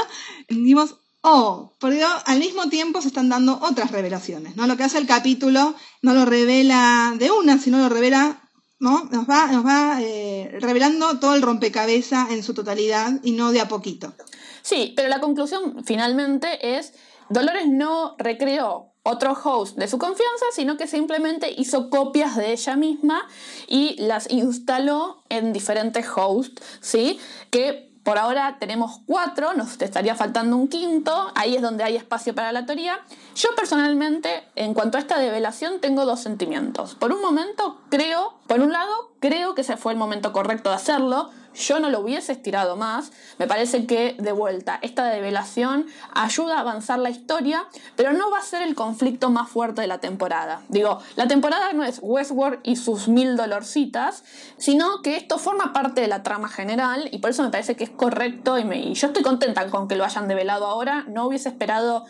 [0.49, 0.73] y
[1.21, 4.67] Oh, pero al mismo tiempo se están dando otras revelaciones, ¿no?
[4.67, 8.49] Lo que hace el capítulo no lo revela de una, sino lo revela,
[8.79, 9.05] ¿no?
[9.11, 13.61] Nos va, nos va eh, revelando todo el rompecabezas en su totalidad y no de
[13.61, 14.13] a poquito.
[14.61, 16.93] Sí, pero la conclusión finalmente es,
[17.29, 22.75] Dolores no recreó otro host de su confianza, sino que simplemente hizo copias de ella
[22.75, 23.27] misma
[23.67, 27.17] y las instaló en diferentes hosts, ¿sí?
[27.49, 32.33] Que por ahora tenemos cuatro, nos estaría faltando un quinto, ahí es donde hay espacio
[32.33, 33.01] para la teoría.
[33.35, 36.95] Yo personalmente, en cuanto a esta develación, tengo dos sentimientos.
[36.95, 40.75] Por un momento, creo, por un lado, creo que ese fue el momento correcto de
[40.75, 43.11] hacerlo, yo no lo hubiese estirado más.
[43.39, 48.39] Me parece que, de vuelta, esta develación ayuda a avanzar la historia, pero no va
[48.39, 50.61] a ser el conflicto más fuerte de la temporada.
[50.69, 54.23] Digo, la temporada no es Westworld y sus mil dolorcitas,
[54.57, 57.85] sino que esto forma parte de la trama general y por eso me parece que
[57.85, 61.05] es correcto y, me, y yo estoy contenta con que lo hayan develado ahora.
[61.07, 62.05] No hubiese esperado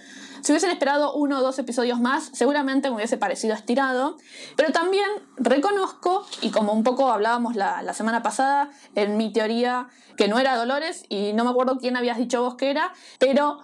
[0.47, 4.15] si hubiesen esperado uno o dos episodios más, seguramente me hubiese parecido estirado.
[4.55, 5.05] Pero también
[5.35, 10.55] reconozco, y como un poco hablábamos la, semana pasada en mi teoría, que no era
[10.55, 13.59] Dolores, y no me acuerdo quién habías dicho vos que era, pero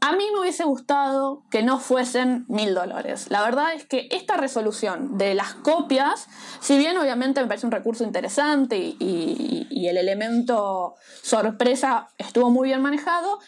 [0.00, 3.26] a mí me hubiese gustado que no fuesen mil dólares.
[3.28, 6.28] La verdad es que esta resolución de las copias,
[6.60, 12.80] si bien obviamente me parece un recurso interesante y el elemento sorpresa estuvo muy bien
[12.80, 13.40] manejado,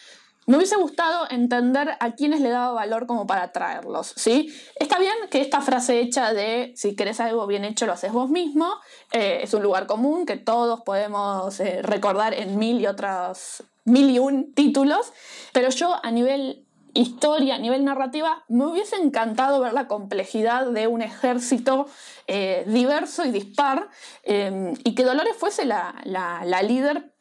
[0.45, 4.53] me hubiese gustado entender a quiénes le daba valor como para traerlos, ¿sí?
[4.75, 8.29] Está bien que esta frase hecha de si querés algo bien hecho lo haces vos
[8.29, 8.67] mismo,
[9.11, 14.09] eh, es un lugar común que todos podemos eh, recordar en mil y otros, mil
[14.09, 15.13] y un títulos,
[15.51, 16.61] pero yo a nivel
[16.93, 21.87] historia, a nivel narrativa, me hubiese encantado ver la complejidad de un ejército
[22.27, 23.89] eh, diverso y dispar
[24.23, 27.14] y que Dolores fuese la, la, la líder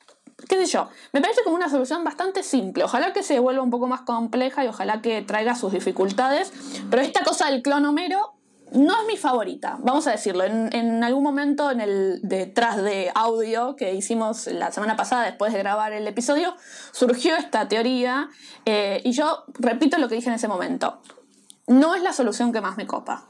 [0.49, 2.85] qué sé yo, me parece como una solución bastante simple.
[2.85, 6.53] Ojalá que se vuelva un poco más compleja y ojalá que traiga sus dificultades.
[6.91, 8.35] Pero esta cosa del clon Homero
[8.73, 10.45] no es mi favorita, vamos a decirlo.
[10.45, 15.61] En, algún momento en el detrás de audio que hicimos la semana pasada después de
[15.61, 16.57] grabar el episodio,
[16.93, 18.29] surgió esta teoría
[18.65, 21.01] eh, y yo repito lo que dije en ese momento.
[21.67, 23.29] No es la solución que más me copa.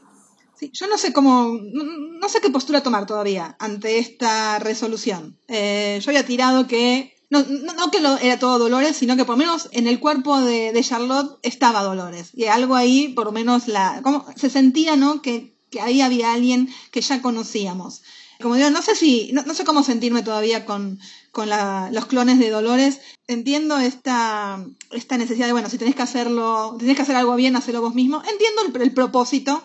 [0.65, 5.39] Sí, yo no sé cómo, no, sé qué postura tomar todavía ante esta resolución.
[5.49, 9.35] Eh, yo había tirado que, no, no, que lo, era todo Dolores, sino que por
[9.35, 12.31] lo menos en el cuerpo de, de, Charlotte estaba Dolores.
[12.33, 15.21] Y algo ahí, por lo menos, la, como, se sentía, ¿no?
[15.21, 18.03] Que, que ahí había alguien que ya conocíamos.
[18.41, 20.99] Como digo, no sé si, no, no sé cómo sentirme todavía con,
[21.31, 23.01] con la, los clones de Dolores.
[23.27, 27.55] Entiendo esta, esta necesidad de, bueno, si tenés que hacerlo, tenés que hacer algo bien,
[27.55, 28.23] hacerlo vos mismo.
[28.31, 29.63] Entiendo el, el propósito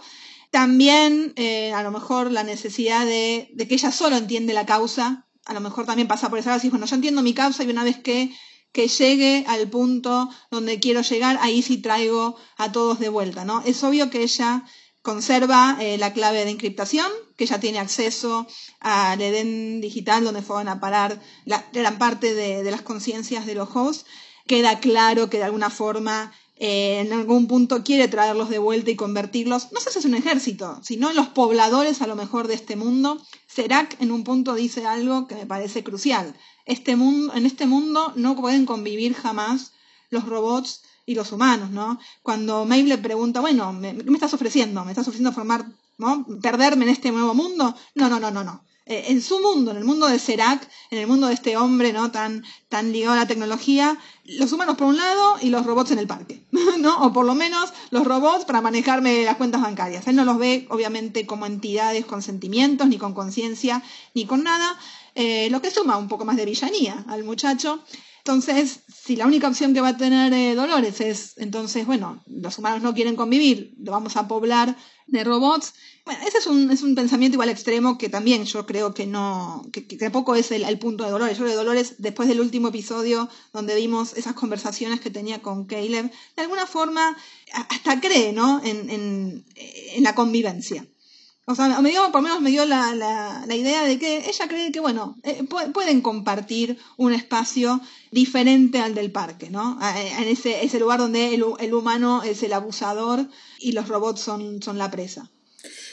[0.52, 5.28] también, eh, a lo mejor, la necesidad de, de, que ella solo entiende la causa.
[5.46, 6.70] A lo mejor también pasa por esa base.
[6.70, 8.32] Bueno, yo entiendo mi causa y una vez que,
[8.72, 13.62] que llegue al punto donde quiero llegar, ahí sí traigo a todos de vuelta, ¿no?
[13.66, 14.64] Es obvio que ella
[15.02, 17.08] conserva eh, la clave de encriptación,
[17.38, 18.48] que ella tiene acceso
[18.80, 23.56] al Edén digital donde fueron a parar la gran parte de, de las conciencias de
[23.56, 24.06] los hosts.
[24.48, 28.98] Queda claro que de alguna forma eh, en algún punto quiere traerlos de vuelta y
[28.98, 32.76] convertirlos, no sé si es un ejército, sino los pobladores a lo mejor de este
[32.76, 33.18] mundo.
[33.48, 36.36] Serac en un punto dice algo que me parece crucial.
[36.66, 39.72] Este mundo, en este mundo no pueden convivir jamás
[40.10, 41.98] los robots y los humanos, ¿no?
[42.24, 44.84] Cuando Maeve le pregunta, bueno, ¿qué me estás ofreciendo?
[44.84, 45.66] ¿Me estás ofreciendo formar,
[45.98, 46.26] ¿no?
[46.42, 47.74] ¿Perderme en este nuevo mundo?
[47.96, 48.64] No, no, no, no, no.
[48.90, 51.94] Eh, en su mundo, en el mundo de Serac, en el mundo de este hombre,
[51.94, 52.10] ¿no?
[52.10, 56.00] Tan, tan ligado a la tecnología, los humanos por un lado y los robots en
[56.00, 56.42] el parque,
[56.80, 57.00] ¿no?
[57.04, 60.08] O por lo menos los robots para manejarme las cuentas bancarias.
[60.08, 63.84] Él no los ve, obviamente, como entidades con sentimientos, ni con conciencia,
[64.16, 64.76] ni con nada,
[65.14, 67.84] eh, lo que suma un poco más de villanía al muchacho.
[68.30, 72.60] Entonces, si la única opción que va a tener eh, Dolores es, entonces, bueno, los
[72.60, 75.74] humanos no quieren convivir, lo vamos a poblar de robots,
[76.06, 79.64] bueno, ese es un, es un pensamiento igual extremo que también yo creo que no,
[79.74, 81.40] que, tampoco es el, punto de Dolores.
[81.40, 85.66] Yo creo que Dolores, después del último episodio donde vimos esas conversaciones que tenía con
[85.66, 87.18] Caleb, de alguna forma
[87.52, 88.62] hasta cree, ¿no?
[88.64, 90.86] En, en la convivencia.
[91.52, 94.30] O sea, me dio, por lo menos me dio la, la, la, idea de que
[94.30, 97.82] ella cree que, bueno, eh, pueden compartir un espacio
[98.12, 99.80] diferente al del parque, ¿no?
[99.82, 104.62] En ese, ese lugar donde el, el, humano es el abusador y los robots son,
[104.62, 105.32] son la presa.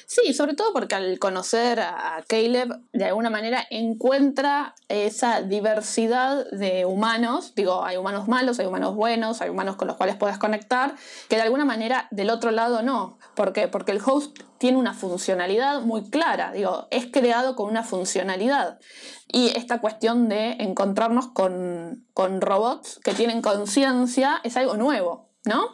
[0.08, 6.84] Sí, sobre todo porque al conocer a Caleb, de alguna manera encuentra esa diversidad de
[6.84, 7.54] humanos.
[7.56, 10.94] Digo, hay humanos malos, hay humanos buenos, hay humanos con los cuales puedes conectar,
[11.28, 13.18] que de alguna manera del otro lado no.
[13.34, 13.66] ¿Por qué?
[13.66, 16.52] Porque el host tiene una funcionalidad muy clara.
[16.52, 18.78] Digo, es creado con una funcionalidad.
[19.26, 25.25] Y esta cuestión de encontrarnos con, con robots que tienen conciencia es algo nuevo.
[25.46, 25.70] ¿No?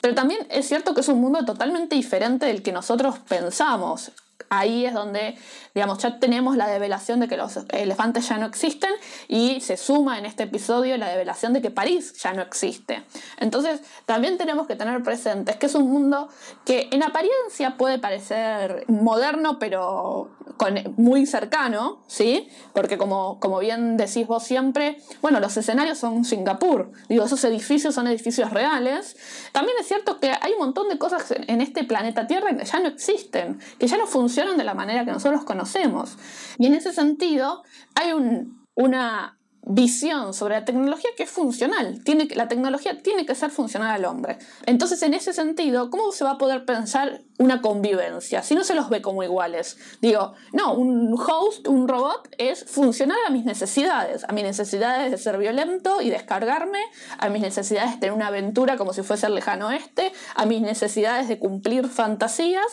[0.00, 4.12] Pero también es cierto que es un mundo totalmente diferente del que nosotros pensamos.
[4.48, 5.36] Ahí es donde,
[5.74, 8.90] digamos, ya tenemos la develación de que los elefantes ya no existen
[9.28, 13.04] y se suma en este episodio la develación de que París ya no existe.
[13.38, 16.28] Entonces, también tenemos que tener presentes que es un mundo
[16.64, 22.48] que en apariencia puede parecer moderno, pero con, muy cercano, ¿sí?
[22.72, 27.94] Porque como, como bien decís vos siempre, bueno, los escenarios son Singapur, digo, esos edificios
[27.94, 29.16] son edificios reales.
[29.52, 32.80] También es cierto que hay un montón de cosas en este planeta Tierra que ya
[32.80, 36.16] no existen, que ya no funcionan de la manera que nosotros conocemos.
[36.58, 37.62] Y en ese sentido,
[37.94, 42.02] hay un, una visión sobre la tecnología que es funcional.
[42.04, 44.38] Tiene, la tecnología tiene que ser funcional al hombre.
[44.66, 48.74] Entonces, en ese sentido, ¿cómo se va a poder pensar una convivencia si no se
[48.74, 49.78] los ve como iguales?
[50.02, 55.18] Digo, no, un host, un robot es funcional a mis necesidades, a mis necesidades de
[55.18, 56.80] ser violento y descargarme,
[57.18, 60.60] a mis necesidades de tener una aventura como si fuese el lejano oeste, a mis
[60.60, 62.66] necesidades de cumplir fantasías,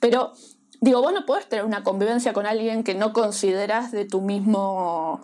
[0.00, 0.32] pero
[0.80, 5.22] digo, vos no podés tener una convivencia con alguien que no consideras de tu mismo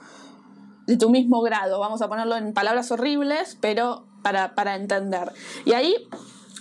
[0.86, 5.32] de tu mismo grado, vamos a ponerlo en palabras horribles, pero para, para entender.
[5.64, 5.96] Y ahí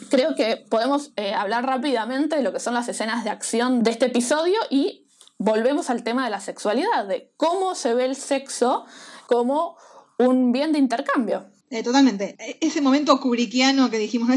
[0.10, 3.92] creo que podemos eh, hablar rápidamente de lo que son las escenas de acción de
[3.92, 8.86] este episodio y volvemos al tema de la sexualidad, de cómo se ve el sexo
[9.28, 9.78] como
[10.18, 11.46] un bien de intercambio.
[11.74, 12.26] Eh, totalmente.
[12.38, 14.30] E, ese momento kubrickiano que dijimos,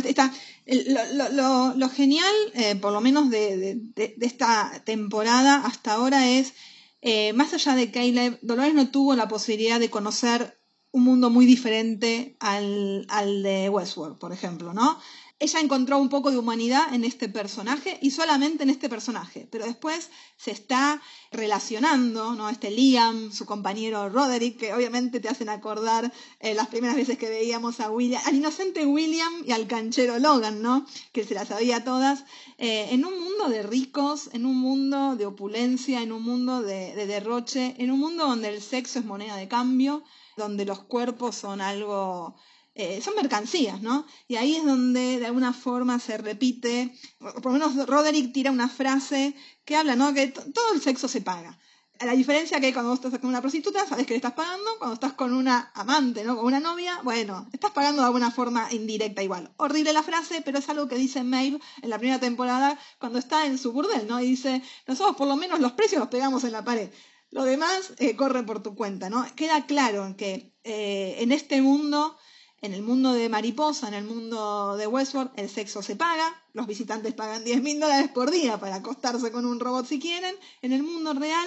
[1.13, 6.31] lo, lo, lo, genial, eh, por lo menos de, de, de, esta temporada hasta ahora,
[6.31, 6.55] es
[7.03, 10.59] eh, más allá de Caleb, Dolores no tuvo la posibilidad de conocer
[10.93, 14.99] un mundo muy diferente al, al de Westworld, por ejemplo, ¿no?
[15.39, 19.67] Ella encontró un poco de humanidad en este personaje y solamente en este personaje, pero
[19.67, 22.49] después se está relacionando, ¿no?
[22.49, 27.29] Este Liam, su compañero Roderick, que obviamente te hacen acordar eh, las primeras veces que
[27.29, 30.87] veíamos a William, al inocente William y al canchero Logan, ¿no?
[31.13, 32.25] Que se las sabía todas,
[32.57, 36.95] eh, en un mundo de ricos, en un mundo de opulencia, en un mundo de,
[36.95, 40.03] de derroche, en un mundo donde el sexo es moneda de cambio,
[40.39, 42.37] donde los cuerpos son algo
[42.79, 44.07] eh, son mercancías, ¿no?
[44.29, 48.69] Y ahí es donde de alguna forma se repite, por lo menos Roderick tira una
[48.69, 49.35] frase
[49.65, 50.13] que habla, ¿no?
[50.13, 51.59] Que todo el sexo se paga.
[52.01, 55.15] La diferencia que cuando estás con una prostituta, sabes que le estás pagando, cuando estás
[55.15, 56.37] con una amante, ¿no?
[56.37, 59.51] Con una novia, bueno, estás pagando de alguna forma indirecta igual.
[59.57, 63.47] Horrible la frase, pero es algo que dice Maeve en la primera temporada cuando está
[63.47, 64.21] en su burdel, ¿no?
[64.21, 66.91] Y dice, nosotros por lo menos los precios los pegamos en la pared.
[67.31, 69.27] Lo demás eh, corre por tu cuenta, ¿no?
[69.35, 72.19] Queda claro que eh, en este mundo
[72.67, 76.67] en el mundo de Mariposa, en el mundo de Westworld, el sexo se paga, los
[76.67, 80.35] visitantes pagan 10 mil dólares por día para acostarse con un robot si quieren.
[80.63, 81.47] En el mundo real,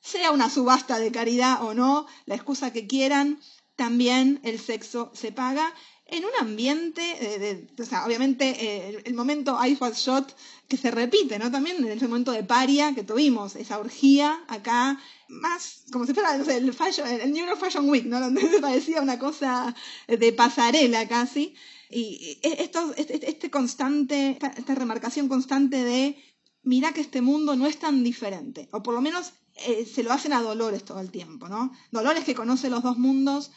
[0.00, 3.40] sea una subasta de caridad o no, la excusa que quieran,
[3.78, 5.72] también el sexo se paga
[6.04, 10.34] en un ambiente, de, o sea, obviamente eh, el, momento I Shot
[10.66, 11.52] que se repite, ¿no?
[11.52, 16.34] También en ese momento de paria que tuvimos, esa orgía acá, más como si fuera
[16.34, 18.18] el, fashion, el New York Fashion Week, ¿no?
[18.18, 19.76] Donde me parecía una cosa
[20.08, 21.54] de pasarela casi.
[21.88, 26.16] Y esto, este, este constante, esta, esta, remarcación constante de,
[26.64, 29.34] mira que este mundo no es tan diferente, o por lo menos
[29.66, 31.72] eh, se lo hacen a Dolores todo el tiempo, ¿no?
[31.90, 33.50] Dolores que conoce los dos mundos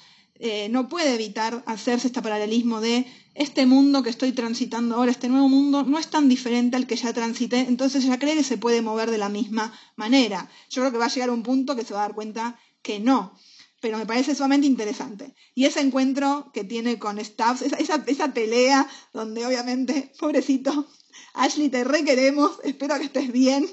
[0.43, 5.29] eh, no puede evitar hacerse este paralelismo de este mundo que estoy transitando ahora, este
[5.29, 8.57] nuevo mundo, no es tan diferente al que ya transité, entonces ella cree que se
[8.57, 10.49] puede mover de la misma manera.
[10.69, 12.99] Yo creo que va a llegar un punto que se va a dar cuenta que
[12.99, 13.35] no
[13.81, 15.35] pero me parece sumamente interesante.
[15.55, 20.87] Y ese encuentro que tiene con Stubbs, esa, esa, pelea donde obviamente, pobrecito,
[21.33, 23.67] Ashley, te requeremos, espero que estés bien,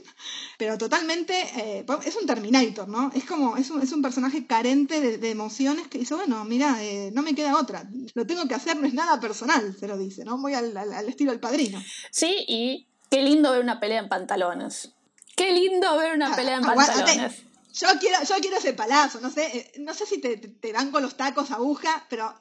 [0.59, 3.11] pero totalmente eh, es un Terminator, ¿no?
[3.14, 7.11] Es como, es un, es un personaje carente de, emociones que dice, bueno, mira, eh,
[7.12, 10.24] no me queda otra, lo tengo que hacer, no es nada personal, se lo dice,
[10.24, 10.39] ¿no?
[10.39, 11.82] Muy al, al estilo del padrino.
[12.11, 14.93] Sí, y qué lindo ver una pelea en pantalones.
[15.36, 17.45] Qué lindo ver una ah, pelea en pantalones.
[17.72, 20.91] Yo quiero, yo quiero ese palazo, no sé, eh, no sé si te, te, dan
[20.91, 22.34] con los tacos aguja, pero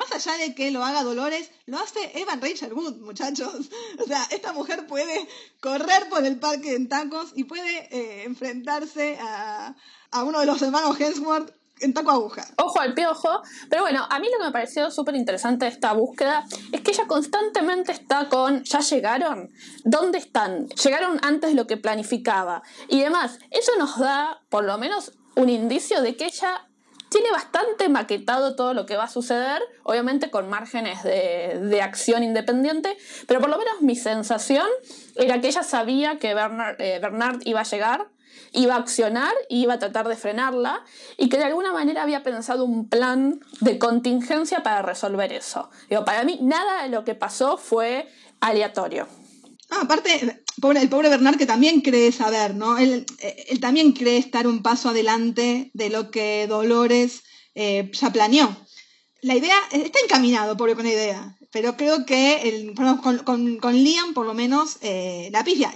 [0.00, 3.70] más allá de que lo haga Dolores, lo hace Evan Rachel Wood, muchachos.
[4.02, 5.28] O sea, esta mujer puede
[5.60, 9.74] correr por el parque en tacos y puede eh, enfrentarse a,
[10.10, 12.46] a uno de los hermanos Hemsworth en taco aguja.
[12.56, 13.42] Ojo al piojo.
[13.68, 16.92] Pero bueno, a mí lo que me pareció súper interesante de esta búsqueda es que
[16.92, 19.50] ella constantemente está con, ¿ya llegaron?
[19.84, 20.68] ¿Dónde están?
[20.68, 22.62] Llegaron antes de lo que planificaba.
[22.88, 26.69] Y demás, eso nos da por lo menos un indicio de que ella
[27.10, 32.96] tiene bastante maquetado todo lo que va a suceder, obviamente con márgenes de, acción independiente,
[33.26, 34.66] pero por lo menos mi sensación
[35.16, 38.08] era que ella sabía que Bernard, eh, Bernard iba a llegar
[38.52, 40.82] iba a accionar y iba a tratar de frenarla
[41.16, 45.70] y que de alguna manera había pensado un plan de contingencia para resolver eso.
[45.88, 48.08] Digo, para mí nada de lo que pasó fue
[48.40, 49.06] aleatorio.
[49.70, 52.76] Ah, aparte, el pobre Bernard que también cree saber, ¿no?
[52.76, 53.06] Él,
[53.60, 57.22] también cree estar un paso adelante de lo que Dolores
[57.54, 58.56] eh, ya planeó.
[59.22, 64.34] La idea está encaminado, pobre, con la idea, pero creo que con, Liam, por lo
[64.34, 65.72] menos, eh, la pifia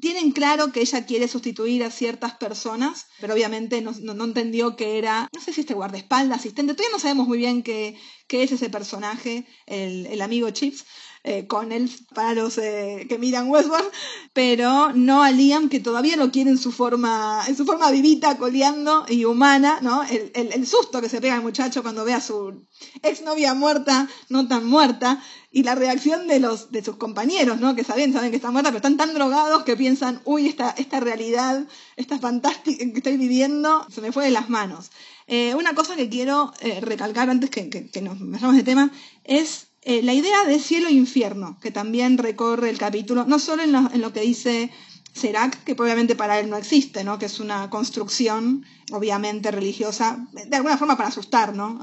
[0.00, 5.28] tienen claro que ella quiere sustituir a ciertas personas, pero obviamente no, entendió que era,
[5.32, 7.96] no sé si este guardaespaldas, asistente, todavía no sabemos muy bien qué,
[8.28, 10.84] es ese personaje, el amigo Chips,
[11.28, 13.90] eh, con él para los eh, que miran Westworld,
[14.32, 18.38] pero no a Liam, que todavía lo quiere en su forma, en su forma vivita,
[18.38, 20.04] coleando y humana, ¿no?
[20.04, 22.64] El, el, el susto que se pega el muchacho cuando ve a su
[23.02, 25.20] exnovia muerta, no tan muerta,
[25.50, 27.74] y la reacción de los de sus compañeros, ¿no?
[27.74, 31.00] Que saben, saben que está muerta, pero están tan drogados que piensan, uy, esta, esta
[31.00, 31.66] realidad,
[31.96, 34.92] esta fantástica que estoy viviendo, se me fue de las manos.
[35.26, 36.52] Eh, una cosa que quiero
[36.82, 38.92] recalcar antes que, que, que nos metamos de tema
[39.24, 43.62] es eh, la idea de cielo e infierno, que también recorre el capítulo, no solo
[43.62, 44.72] en lo, que dice
[45.12, 47.20] Serac, que obviamente para él no existe, ¿no?
[47.20, 51.78] que es una construcción obviamente religiosa, de alguna forma para asustar ¿no?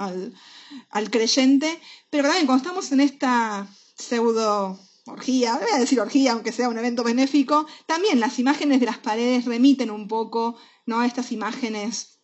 [0.89, 1.79] al, creyente,
[2.09, 6.77] pero también cuando estamos en esta pseudo orgía, voy a decir orgía, aunque sea un
[6.77, 10.99] evento benéfico, también las imágenes de las paredes remiten un poco ¿no?
[10.99, 12.19] a estas imágenes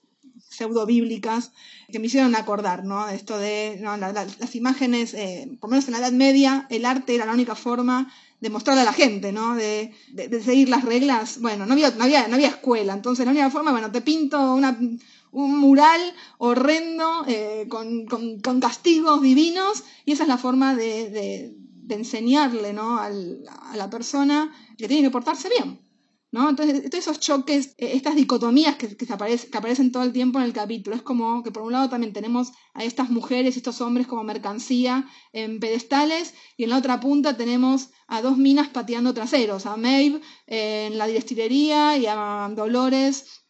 [0.48, 1.52] pseudo bíblicas
[1.92, 3.08] que me hicieron acordar, ¿no?
[3.10, 7.26] Esto de las imágenes, eh, por lo menos en la Edad Media, el arte era
[7.26, 9.56] la única forma de mostrarle a la gente, ¿no?
[9.56, 9.94] De,
[10.44, 11.40] seguir las reglas.
[11.42, 14.54] Bueno, no había, no, había, no había escuela, entonces la única forma, bueno, te pinto
[14.54, 14.78] una,
[15.32, 16.02] un mural
[16.38, 21.56] horrendo eh, con, con, castigos divinos y esa es la forma de,
[21.90, 23.00] enseñarle, ¿no?
[23.00, 23.10] a
[23.76, 25.89] la persona que tiene que portarse bien.
[26.32, 26.50] ¿No?
[26.50, 30.54] Entonces, todos esos choques, eh, estas dicotomías que, que, aparecen todo el tiempo en el
[30.54, 34.08] capítulo, es como que por un lado también tenemos a estas mujeres y estos hombres
[34.08, 39.66] como mercancía en pedestales, y en la otra punta tenemos a dos minas pateando traseros,
[39.66, 43.46] a Maeve eh, en la destilería y a Dolores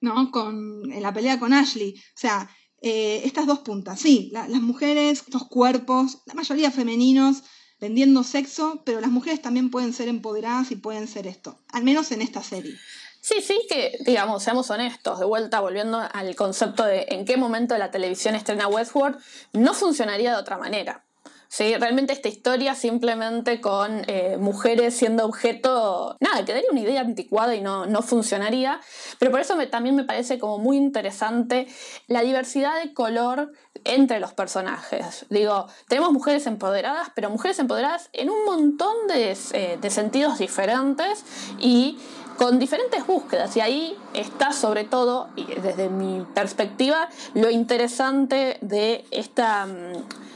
[0.00, 0.30] ¿no?
[0.30, 1.94] con, en la pelea con Ashley.
[1.94, 2.50] O sea,
[2.82, 7.44] eh, estas dos puntas, sí, las mujeres, estos cuerpos, la mayoría femeninos,
[7.82, 12.12] vendiendo sexo, pero las mujeres también pueden ser empoderadas y pueden ser esto, al menos
[12.12, 12.78] en esta serie.
[13.20, 17.76] Sí, sí, que digamos, seamos honestos, de vuelta volviendo al concepto de en qué momento
[17.76, 19.18] la televisión estrena Westworld,
[19.52, 21.04] no funcionaría de otra manera.
[21.52, 27.54] Sí, realmente esta historia simplemente con eh, mujeres siendo objeto, nada, quedaría una idea anticuada
[27.54, 28.80] y no, no funcionaría,
[29.18, 31.66] pero por eso también me parece como muy interesante
[32.06, 33.52] la diversidad de color
[33.84, 35.26] entre los personajes.
[35.28, 41.22] Digo, tenemos mujeres empoderadas, pero mujeres empoderadas en un montón de, eh, de sentidos diferentes
[41.58, 41.98] y
[42.38, 43.54] con diferentes búsquedas.
[43.58, 50.31] Y ahí está sobre todo, desde mi perspectiva, lo interesante de esta mm,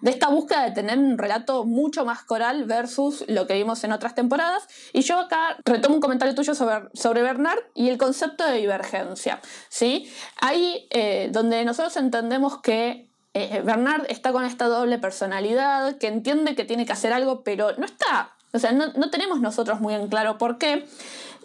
[0.00, 3.92] de esta búsqueda de tener un relato mucho más coral versus lo que vimos en
[3.92, 4.66] otras temporadas.
[4.92, 9.40] Y yo acá retomo un comentario tuyo sobre, sobre Bernard y el concepto de divergencia.
[9.68, 10.10] ¿sí?
[10.40, 16.56] Ahí eh, donde nosotros entendemos que eh, Bernard está con esta doble personalidad, que entiende
[16.56, 20.08] que tiene que hacer algo, pero no está O sea, no, tenemos nosotros muy en
[20.08, 20.86] claro por qué.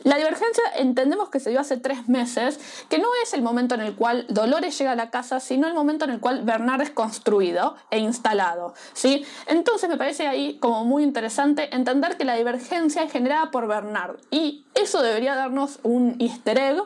[0.04, 3.82] La divergencia entendemos que se dio hace tres meses, que no es el momento en
[3.82, 6.92] el cual Dolores llega a la casa, sino el momento en el cual Bernard es
[6.92, 8.74] construido e instalado.
[8.94, 9.26] ¿sí?
[9.48, 14.18] Entonces me parece ahí como muy interesante entender que la divergencia es generada por Bernard.
[14.30, 16.84] Y eso debería darnos un easter egg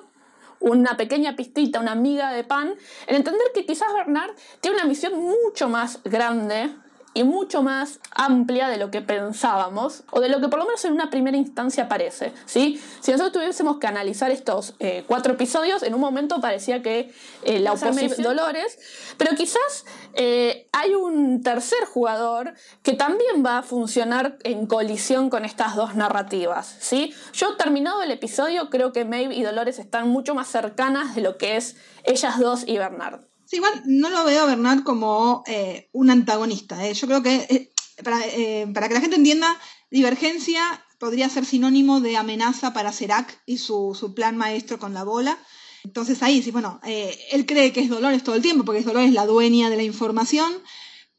[0.62, 2.76] una pequeña pistita, una miga de pan,
[3.08, 6.70] en entender que quizás Bernard tiene una misión mucho más grande
[7.14, 10.84] y mucho más amplia de lo que pensábamos, o de lo que por lo menos
[10.86, 12.34] en una primera instancia parece.
[12.45, 12.82] ¿sí?
[12.99, 17.12] Si nosotros tuviésemos que analizar estos eh, cuatro episodios, en un momento parecía que
[17.43, 18.78] eh, la oposición Dolores,
[19.18, 22.53] pero quizás eh, hay un tercer jugador
[22.84, 26.78] que también va a funcionar en colisión con estas dos narrativas.
[26.80, 27.14] ¿sí?
[27.34, 31.38] Yo terminado el episodio creo que Maeve y Dolores están mucho más cercanas de lo
[31.38, 33.29] que es ellas dos y Bernard.
[33.50, 36.86] Sí, igual no lo veo a Bernard como eh, un antagonista.
[36.88, 36.93] ¿eh?
[36.93, 40.62] Yo creo que, eh, para, que la gente entienda, divergencia
[41.00, 45.36] podría ser sinónimo de amenaza para Serac y su, plan maestro con la bola.
[45.84, 49.14] Entonces ahí sí, bueno, él cree que es Dolores todo el tiempo, porque es Dolores
[49.14, 50.54] la dueña de la información,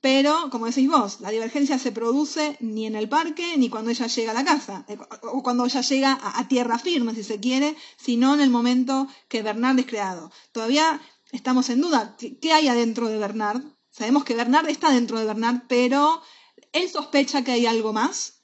[0.01, 4.07] pero como decís vos, la divergencia se produce ni en el parque ni cuando ella
[4.07, 4.85] llega a la casa,
[5.22, 9.43] o cuando ella llega a, tierra firme, si se quiere, sino en el momento que
[9.43, 10.31] Bernard es creado.
[10.53, 11.01] Todavía
[11.33, 12.16] estamos en duda.
[12.18, 13.62] ¿Qué hay adentro de Bernard?
[13.91, 16.22] Sabemos que Bernard está dentro de Bernard, pero
[16.72, 18.43] él sospecha que hay algo más.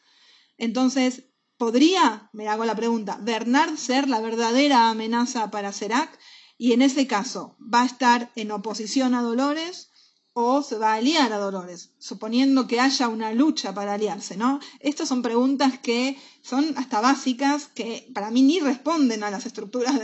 [0.59, 1.24] Entonces,
[1.57, 6.18] ¿podría, me hago la pregunta, Bernard ser la verdadera amenaza para Serac?
[6.59, 9.91] Y en ese caso, ¿va a estar en oposición a Dolores
[10.39, 14.61] o se va a aliar a Dolores, suponiendo que haya una lucha para aliarse, ¿no?
[14.80, 19.99] Estas son preguntas que son hasta básicas, que para mí ni responden a las estructuras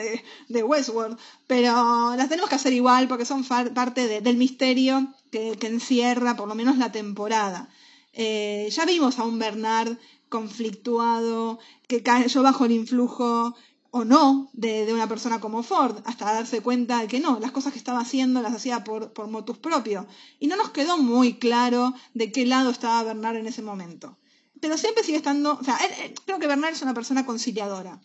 [0.49, 6.35] de, Westworld, pero las tenemos que hacer igual porque son parte del misterio que, encierra
[6.35, 7.68] por lo menos la temporada.
[8.14, 9.99] Eh, ya vimos a un Bernard
[10.30, 13.55] conflictuado, que cayó bajo el influjo
[13.95, 17.74] o no de, una persona como Ford, hasta darse cuenta de que no, las cosas
[17.74, 20.07] que estaba haciendo las hacía por, por motus propio.
[20.40, 24.16] Y no nos quedó muy claro de qué lado estaba Bernard en ese momento.
[24.62, 25.78] Pero siempre sigue estando, o sea,
[26.24, 28.01] creo que Bernard es una persona conciliadora.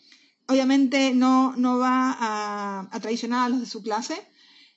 [0.46, 4.14] Obviamente no, no va a, a traicionar a los de su clase,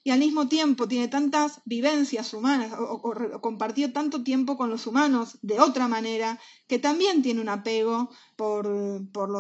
[0.04, 3.02] y al mismo tiempo tiene tantas vivencias humanas o,
[3.42, 8.66] compartió tanto tiempo con los humanos de otra manera que también tiene un apego por,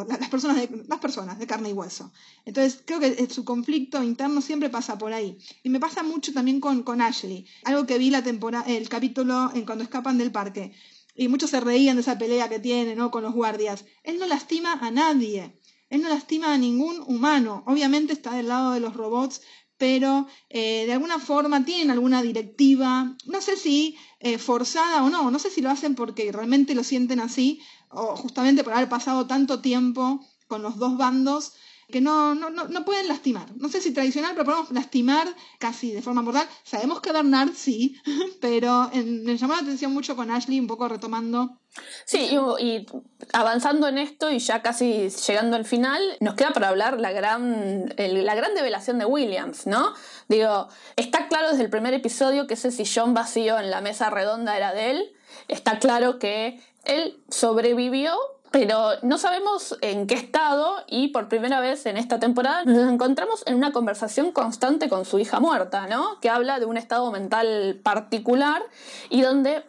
[0.07, 2.11] las, personas de, las personas de carne y hueso.
[2.45, 5.37] Entonces creo que su conflicto interno siempre pasa por ahí.
[5.63, 9.51] Y me pasa mucho también con, con Ashley, algo que vi la temporada, el capítulo
[9.55, 10.73] en cuando escapan del parque.
[11.15, 13.09] Y muchos se reían de esa pelea que tiene ¿no?
[13.09, 13.85] con los guardias.
[14.03, 15.57] Él no lastima a nadie.
[15.89, 17.63] Él no lastima a ningún humano.
[17.67, 19.41] Obviamente está del lado de los robots,
[19.81, 25.31] pero eh, de alguna forma tienen alguna directiva, no sé si eh, forzada o no,
[25.31, 27.59] no sé si lo hacen porque realmente lo sienten así,
[27.89, 31.53] o justamente por haber pasado tanto tiempo con los dos bandos,
[31.91, 33.55] que no, no, no, pueden lastimar.
[33.57, 35.27] No sé si tradicional, pero podemos lastimar
[35.59, 36.47] casi de forma mortal.
[36.63, 37.95] Sabemos que Bernard sí,
[38.41, 41.59] pero me llamó la atención mucho con Ashley, un poco retomando.
[42.05, 42.29] Sí,
[42.59, 42.85] y,
[43.31, 47.93] avanzando en esto y ya casi llegando al final, nos queda para hablar la gran,
[47.97, 49.93] la gran develación de Williams, ¿no?
[50.27, 54.57] Digo, está claro desde el primer episodio que ese sillón vacío en la mesa redonda
[54.57, 55.13] era de él.
[55.47, 58.17] Está claro que él sobrevivió
[58.51, 63.43] pero no sabemos en qué estado y por primera vez en esta temporada nos encontramos
[63.45, 66.19] en una conversación constante con su hija muerta, ¿no?
[66.19, 68.61] Que habla de un estado mental particular
[69.09, 69.63] y donde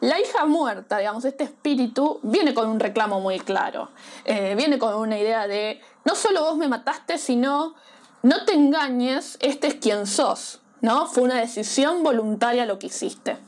[0.00, 3.90] la hija muerta, digamos, este espíritu, viene con un reclamo muy claro.
[4.24, 7.74] Eh, viene con una idea de, no solo vos me mataste, sino,
[8.22, 11.06] no te engañes, este es quien sos, ¿no?
[11.06, 13.38] Fue una decisión voluntaria lo que hiciste.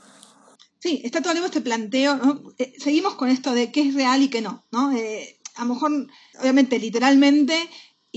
[0.78, 2.42] Sí, está todo el tiempo este planteo, ¿no?
[2.58, 4.92] Eh, seguimos con esto de qué es real y qué no, ¿no?
[4.92, 6.06] Eh, a lo mejor,
[6.40, 7.68] obviamente, literalmente,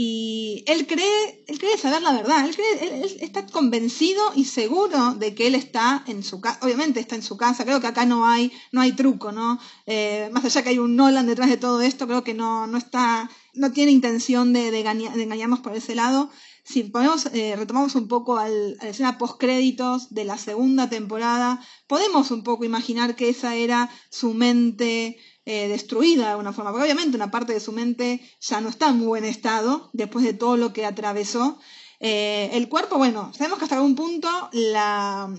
[0.01, 5.15] y él cree, él cree saber la verdad, él, cree, él, está convencido y seguro
[5.15, 8.05] de que él está en su casa, obviamente está en su casa, creo que acá
[8.05, 9.59] no hay, no hay truco, ¿no?
[9.87, 12.77] Eh, más allá que hay un Nolan detrás de todo esto, creo que no, no
[12.77, 16.29] está, no tiene intención de, de, engañarnos por ese lado.
[16.63, 16.91] Si
[17.33, 22.43] eh, retomamos un poco al, a la escena post-créditos de la segunda temporada, podemos un
[22.43, 27.31] poco imaginar que esa era su mente eh, destruida de alguna forma, porque obviamente una
[27.31, 30.73] parte de su mente ya no está en muy buen estado después de todo lo
[30.73, 31.59] que atravesó.
[31.99, 35.29] Eh, el cuerpo, bueno, sabemos que hasta algún punto la,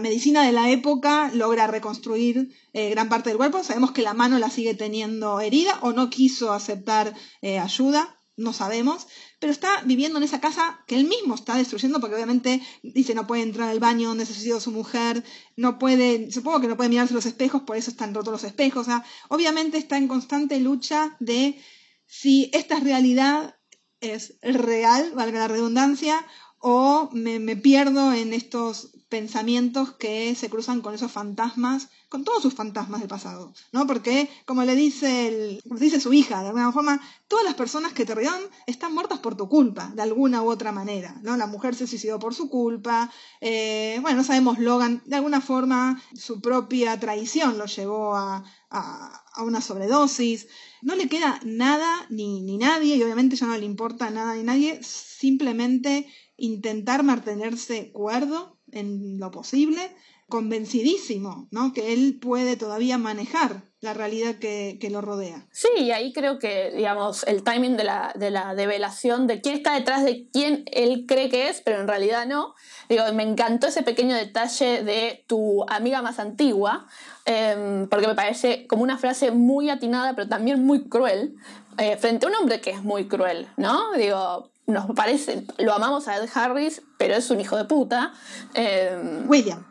[0.00, 3.62] medicina de la época logra reconstruir gran parte del cuerpo.
[3.62, 9.06] Sabemos que la mano la sigue teniendo herida o no quiso aceptar ayuda no sabemos,
[9.40, 13.26] pero está viviendo en esa casa que él mismo está destruyendo porque obviamente dice no
[13.26, 15.24] puede entrar al baño donde su mujer,
[15.56, 18.82] no puede, supongo que no puede mirarse los espejos, por eso están rotos los espejos,
[18.82, 21.58] o sea, obviamente está en constante lucha de
[22.06, 23.56] si esta realidad
[24.00, 26.26] es real, valga la redundancia,
[26.60, 32.54] o me, pierdo en estos pensamientos que se cruzan con esos fantasmas, con todos sus
[32.54, 33.86] fantasmas del pasado, ¿no?
[33.86, 38.04] Porque, como le dice, el, dice su hija, de alguna forma, todas las personas que
[38.04, 41.36] te rodean están muertas por tu culpa, de alguna u otra manera, ¿no?
[41.36, 46.00] La mujer se suicidó por su culpa, eh, bueno, no sabemos, Logan, de alguna forma,
[46.14, 50.46] su propia traición lo llevó a, a, a una sobredosis,
[50.82, 54.42] no le queda nada ni, ni nadie, y obviamente ya no le importa nada ni
[54.42, 56.06] nadie, simplemente
[56.40, 59.80] intentar mantenerse cuerdo en lo posible,
[60.28, 61.72] convencidísimo, ¿no?
[61.72, 65.46] Que él puede todavía manejar la realidad que, que, lo rodea.
[65.52, 69.56] Sí, y ahí creo que, digamos, el timing de la, de la develación de quién
[69.56, 72.54] está detrás de quién él cree que es, pero en realidad no.
[72.88, 76.86] Digo, me encantó ese pequeño detalle de tu amiga más antigua,
[77.24, 81.36] eh, porque me parece como una frase muy atinada, pero también muy cruel,
[81.78, 83.92] eh, frente a un hombre que es muy cruel, ¿no?
[83.92, 88.12] Digo, nos parece, lo amamos a Ed Harris, pero es un hijo de puta.
[88.54, 89.66] Eh, William.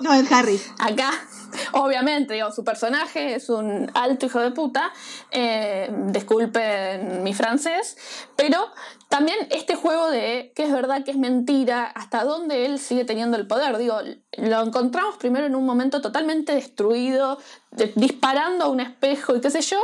[0.00, 0.70] no, Ed Harris.
[0.78, 1.10] Acá,
[1.72, 4.92] obviamente, su personaje es un alto hijo de puta.
[5.30, 7.96] Eh, disculpen mi francés,
[8.36, 8.70] pero
[9.08, 13.38] también este juego de qué es verdad, qué es mentira, hasta dónde él sigue teniendo
[13.38, 13.78] el poder.
[13.78, 13.96] Digo,
[14.36, 17.38] lo encontramos primero en un momento totalmente destruido,
[17.70, 19.80] de, disparando a un espejo y qué sé yo,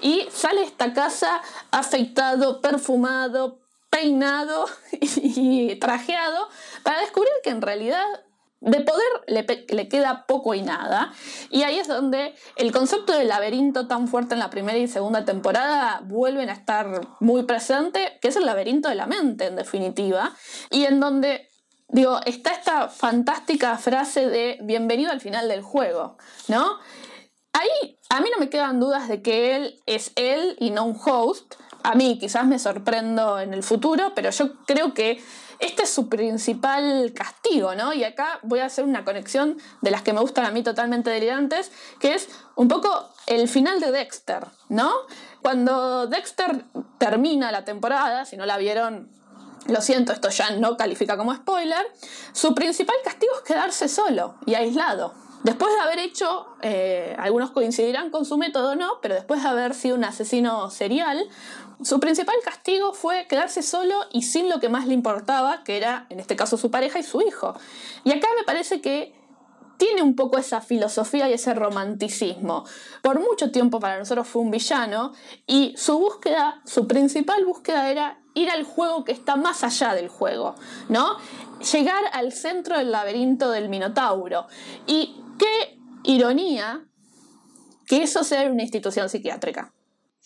[0.00, 1.42] y sale esta casa
[1.72, 3.58] afeitado, perfumado,
[3.90, 4.66] peinado
[5.00, 6.48] y trajeado
[6.82, 8.04] para descubrir que en realidad
[8.60, 11.12] de poder le, le, queda poco y nada.
[11.50, 15.24] Y ahí es donde el concepto del laberinto tan fuerte en la primera y segunda
[15.24, 20.34] temporada vuelven a estar muy presente, que es el laberinto de la mente en definitiva,
[20.70, 21.48] y en donde
[21.88, 26.16] digo, está esta fantástica frase de bienvenido al final del juego,
[26.48, 26.78] ¿no?
[27.52, 30.98] Ahí a mí no me quedan dudas de que él es él y no un
[31.02, 35.22] host, a mí quizás me sorprendo en el futuro, pero yo creo que
[35.58, 37.92] este es su principal castigo, ¿no?
[37.92, 41.10] Y acá voy a hacer una conexión de las que me gustan a mí totalmente
[41.10, 44.92] delirantes, que es un poco el final de Dexter, ¿no?
[45.42, 46.64] Cuando Dexter
[46.98, 49.10] termina la temporada, si no la vieron,
[49.66, 51.86] lo siento, esto ya no califica como spoiler,
[52.32, 55.12] su principal castigo es quedarse solo y aislado.
[55.42, 58.98] Después de haber hecho, eh, algunos coincidirán con su método, ¿no?
[59.00, 61.28] Pero después de haber sido un asesino serial,
[61.82, 66.06] su principal castigo fue quedarse solo y sin lo que más le importaba, que era,
[66.08, 67.54] en este caso, su pareja y su hijo.
[68.04, 69.14] Y acá me parece que
[69.76, 72.64] tiene un poco esa filosofía y ese romanticismo.
[73.00, 75.12] Por mucho tiempo para nosotros fue un villano
[75.46, 80.08] y su búsqueda, su principal búsqueda era ir al juego que está más allá del
[80.08, 80.56] juego,
[80.88, 81.16] ¿no?
[81.72, 84.46] Llegar al centro del laberinto del Minotauro.
[84.86, 86.84] Y qué ironía
[87.86, 89.72] que eso sea una institución psiquiátrica.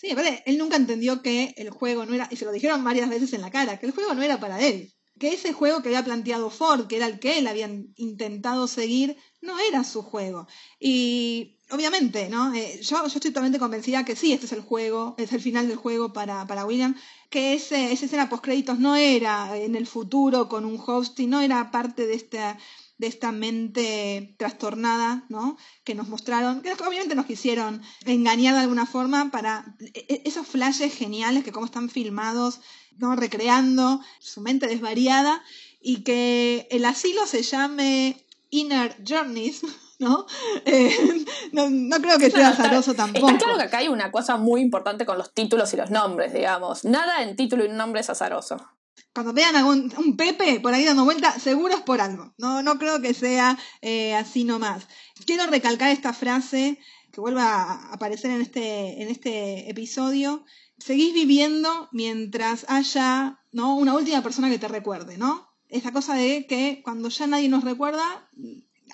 [0.03, 3.09] Sí, aparte, él nunca entendió que el juego no era, y se lo dijeron varias
[3.09, 4.93] veces en la cara, que el juego no era para él.
[5.17, 9.17] Que ese juego que había planteado Ford, que era el que él había intentado seguir,
[9.41, 10.49] no era su juego.
[10.81, 12.53] Y obviamente, ¿no?
[12.53, 15.69] Eh, yo, yo, estoy totalmente convencida que sí, este es el juego, es el final
[15.69, 16.97] del juego para, para William,
[17.31, 21.41] que ese, esa escena post créditos no era en el futuro con un hosting, no
[21.41, 22.59] era parte de esta
[23.03, 25.57] de esta mente trastornada, ¿no?
[25.83, 30.47] Que nos mostraron, que obviamente nos quisieron engañar de alguna forma para e, e, esos
[30.47, 32.61] flashes geniales que como están filmados,
[32.99, 33.17] ¿no?
[33.17, 35.43] Recreando su mente desvariada
[35.81, 39.63] y que el asilo se llame Inner Journeys,
[39.99, 40.25] ¿no?
[40.65, 43.31] Eh, no, no, creo que sea azaroso tampoco.
[43.31, 46.33] Está claro que acá hay una cosa muy importante con los títulos y los nombres,
[46.33, 46.85] digamos.
[46.85, 48.65] Nada en título y nombre es azaroso
[49.13, 52.35] cuando vean algún un Pepe por ahí dando vuelta, seguro es por algo.
[52.39, 54.87] No, no creo que sea eh, así nomás.
[55.27, 56.79] Quiero recalcar esta frase
[57.13, 60.45] que vuelva a aparecer en este, en este episodio.
[60.79, 63.77] Seguís viviendo mientras haya ¿no?
[63.77, 65.49] una última persona que te recuerde, ¿no?
[65.69, 68.29] Esta cosa de que cuando ya nadie nos recuerda,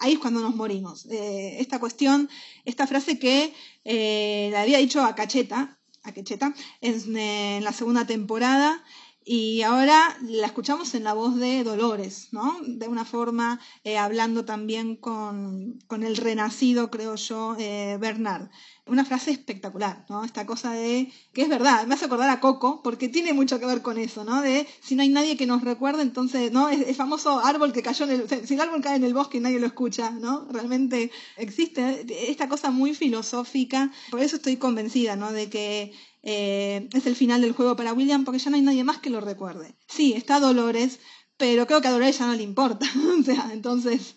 [0.01, 1.07] ahí es cuando nos morimos.
[1.07, 2.29] Eh, esta cuestión,
[2.65, 8.07] esta frase que eh, la había dicho a Cacheta, a Cacheta en, en la segunda
[8.07, 8.83] temporada,
[9.31, 12.57] y ahora la escuchamos en la voz de Dolores, ¿no?
[12.67, 18.49] De una forma eh, hablando también con, con, el renacido, creo yo, eh, Bernard.
[18.87, 20.25] Una frase espectacular, ¿no?
[20.25, 23.67] Esta cosa de, que es verdad, me hace acordar a Coco, porque tiene mucho que
[23.67, 24.41] ver con eso, ¿no?
[24.41, 26.71] De si no hay nadie que nos recuerde, entonces, ¿no?
[26.71, 29.41] El, famoso árbol que cayó en el, si el árbol cae en el bosque y
[29.41, 30.47] nadie lo escucha, ¿no?
[30.51, 35.33] Realmente existe esta cosa muy filosófica, por eso estoy convencida, ¿no?
[35.33, 35.93] De que
[36.31, 39.09] eh, es el final del juego para William porque ya no hay nadie más que
[39.09, 39.75] lo recuerde.
[39.87, 41.01] Sí, está Dolores,
[41.39, 42.85] pero creo que a Dolores ya no le importa.
[43.19, 44.15] o sea, entonces...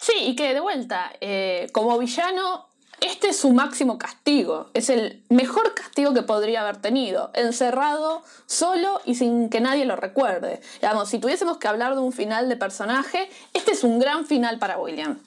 [0.00, 2.70] Sí, y que de vuelta, eh, como villano,
[3.02, 4.70] este es su máximo castigo.
[4.72, 7.30] Es el mejor castigo que podría haber tenido.
[7.34, 10.62] Encerrado, solo y sin que nadie lo recuerde.
[10.80, 14.58] Digamos, si tuviésemos que hablar de un final de personaje, este es un gran final
[14.58, 15.20] para William.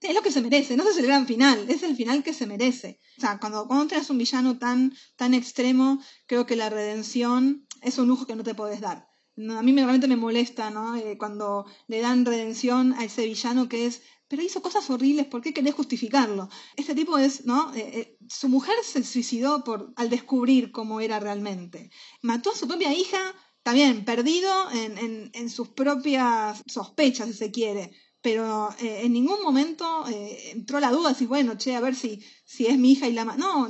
[0.00, 2.46] Es lo que se merece, no es el gran final, es el final que se
[2.46, 3.00] merece.
[3.16, 7.98] O sea, cuando, cuando tienes un villano tan, tan extremo, creo que la redención es
[7.98, 9.08] un lujo que no te puedes dar.
[9.36, 10.94] a mí realmente me molesta, ¿no?
[10.96, 15.40] Eh, cuando le dan redención a ese villano que es pero hizo cosas horribles, ¿por
[15.40, 16.50] qué querés justificarlo?
[16.76, 17.74] Este tipo es, ¿no?
[17.74, 21.90] Eh, eh, su mujer se suicidó por, al descubrir cómo era realmente.
[22.20, 27.92] Mató a su propia hija, también perdido en, en, sus propias sospechas, si se quiere.
[28.20, 32.66] Pero eh, en ningún momento entró la duda, si bueno, che, a ver si, si
[32.66, 33.38] es mi hija y la mató.
[33.38, 33.68] No,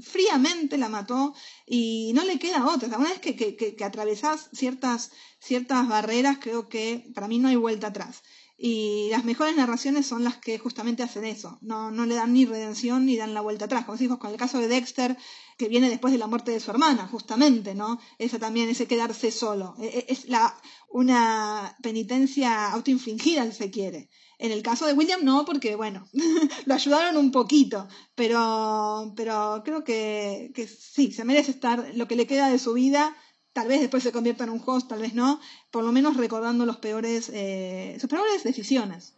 [0.00, 1.34] fríamente la mató
[1.66, 2.88] y no le queda otra.
[2.96, 7.48] Una vez que, que, que, que atravesás ciertas, ciertas barreras, creo que para mí no
[7.48, 8.22] hay vuelta atrás.
[8.62, 11.56] Y las mejores narraciones son las que justamente hacen eso.
[11.62, 13.86] No, no le dan ni redención ni dan la vuelta atrás.
[13.86, 15.16] Como decimos con el caso de Dexter,
[15.56, 17.98] que viene después de la muerte de su hermana, justamente, ¿no?
[18.18, 19.76] Esa también, ese quedarse solo.
[19.80, 20.54] E, e, es la,
[20.90, 24.10] una penitencia autoinfligida, si se quiere.
[24.38, 26.06] En el caso de William no, porque bueno,
[26.66, 32.16] lo ayudaron un poquito, pero, pero creo que, que sí, se merece estar lo que
[32.16, 33.16] le queda de su vida
[33.52, 35.40] tal vez después se convierta en un host, tal vez no,
[35.70, 39.14] por lo menos recordando los peores, eh, sus peores decisiones.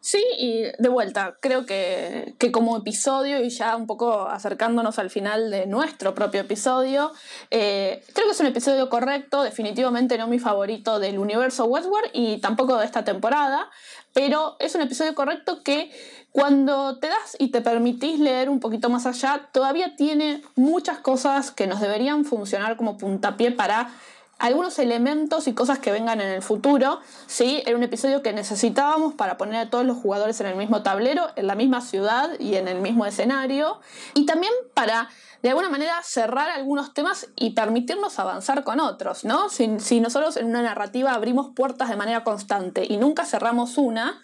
[0.00, 5.10] Sí, y de vuelta, creo que, que, como episodio y ya un poco acercándonos al
[5.10, 7.10] final de nuestro propio episodio,
[7.50, 12.38] eh, creo que es un episodio correcto, definitivamente no mi favorito del universo Westworld y
[12.38, 13.70] tampoco de esta temporada,
[14.12, 15.90] pero es un episodio correcto que
[16.32, 21.50] cuando te das y te permitís leer un poquito más allá, todavía tiene muchas cosas
[21.50, 23.90] que nos deberían funcionar como puntapié para
[24.38, 27.00] algunos elementos y cosas que vengan en el futuro.
[27.26, 27.62] ¿sí?
[27.66, 31.26] Era un episodio que necesitábamos para poner a todos los jugadores en el mismo tablero,
[31.36, 33.80] en la misma ciudad y en el mismo escenario.
[34.14, 35.08] Y también para,
[35.42, 39.24] de alguna manera, cerrar algunos temas y permitirnos avanzar con otros.
[39.24, 39.48] ¿no?
[39.48, 44.20] Si, si nosotros en una narrativa abrimos puertas de manera constante y nunca cerramos una,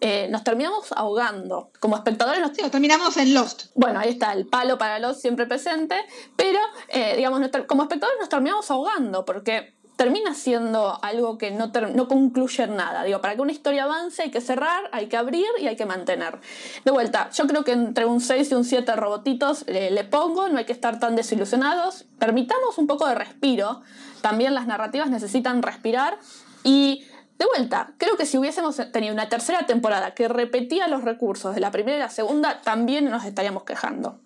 [0.00, 1.70] eh, nos terminamos ahogando.
[1.80, 2.52] Como espectadores nos...
[2.52, 3.66] terminamos en Lost.
[3.74, 5.96] Bueno, ahí está el palo para Lost siempre presente,
[6.36, 12.08] pero eh, digamos, como espectadores nos terminamos ahogando porque termina siendo algo que no, no
[12.08, 13.02] concluye en nada.
[13.04, 15.86] Digo, para que una historia avance hay que cerrar, hay que abrir y hay que
[15.86, 16.38] mantener.
[16.84, 20.48] De vuelta, yo creo que entre un 6 y un 7 robotitos eh, le pongo,
[20.48, 22.04] no hay que estar tan desilusionados.
[22.18, 23.80] Permitamos un poco de respiro.
[24.20, 26.18] También las narrativas necesitan respirar
[26.62, 27.04] y
[27.38, 31.60] de vuelta, creo que si hubiésemos tenido una tercera temporada que repetía los recursos de
[31.60, 34.20] la primera y la segunda, también nos estaríamos quejando.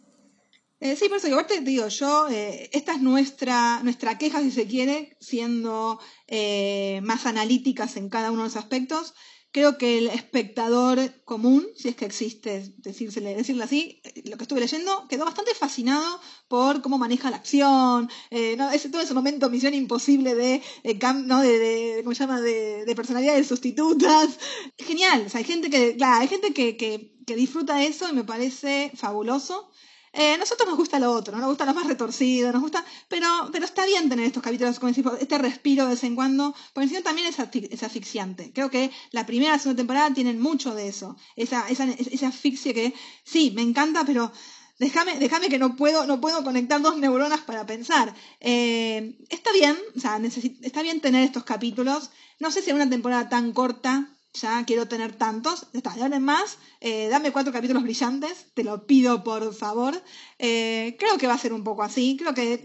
[0.78, 4.40] Eh, sí, por eso que aparte te digo, yo, eh, esta es nuestra, nuestra queja,
[4.40, 9.14] si se quiere, siendo eh, más analíticas en cada uno de los aspectos.
[9.52, 14.44] Creo que el espectador común, si es que existe, decírsele, decirle así, eh, lo que
[14.44, 18.70] estuve leyendo, quedó bastante fascinado por cómo maneja la acción, eh, ¿no?
[18.70, 21.40] ese, todo ese momento misión imposible de, eh, ¿no?
[21.40, 22.40] de, ¿cómo se llama?
[22.40, 24.38] De, de, personalidades sustitutas.
[24.78, 29.69] Genial, hay gente que, claro, hay gente que, que disfruta eso y me parece fabuloso.
[30.12, 33.64] Eh, nosotros nos gusta lo otro, nos gusta lo más retorcido, nos gusta, pero, pero
[33.64, 37.02] está bien tener estos capítulos, como decís, este respiro de vez en cuando, porque encima
[37.02, 38.52] también es, asfixiante.
[38.52, 42.74] Creo que la primera y segunda temporada tienen mucho de eso, esa, esa, esa asfixia
[42.74, 42.92] que
[43.22, 44.32] sí, me encanta, pero
[44.80, 48.12] déjame, déjame que no puedo, no puedo conectar dos neuronas para pensar.
[48.40, 50.20] Eh, está bien, o sea,
[50.62, 52.10] está bien tener estos capítulos.
[52.40, 56.58] No sé si en una temporada tan corta ya quiero tener tantos, está, dame más,
[56.80, 60.00] eh, dame cuatro capítulos brillantes, te lo pido por favor.
[60.38, 62.62] Eh, creo que va a ser un poco así, creo que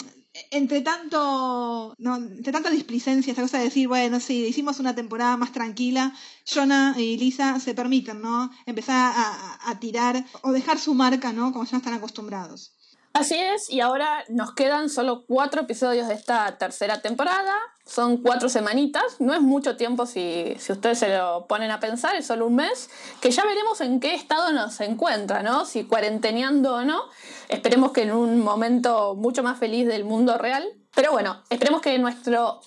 [0.51, 5.38] entre tanto, no, entre tanta displicencia, esta cosa de decir, bueno, sí, hicimos una temporada
[5.38, 6.13] más tranquila,
[6.45, 8.51] Jonah y Lisa se permiten, ¿no?
[8.66, 11.53] Empezar a, a tirar o dejar su marca, ¿no?
[11.53, 12.74] Como ya están acostumbrados.
[13.16, 17.53] Así es, y ahora nos quedan solo cuatro episodios de esta tercera temporada.
[17.86, 22.18] Son cuatro semanitas, no es mucho tiempo si, si ustedes se lo ponen a pensar,
[22.18, 22.89] es solo un mes,
[23.22, 25.63] que ya veremos en qué estado nos encuentra, ¿no?
[25.63, 27.03] Si cuarenteneando o no.
[27.47, 30.68] Esperemos que en un momento mucho más feliz del mundo real.
[30.93, 32.59] Pero bueno, esperemos que nuestro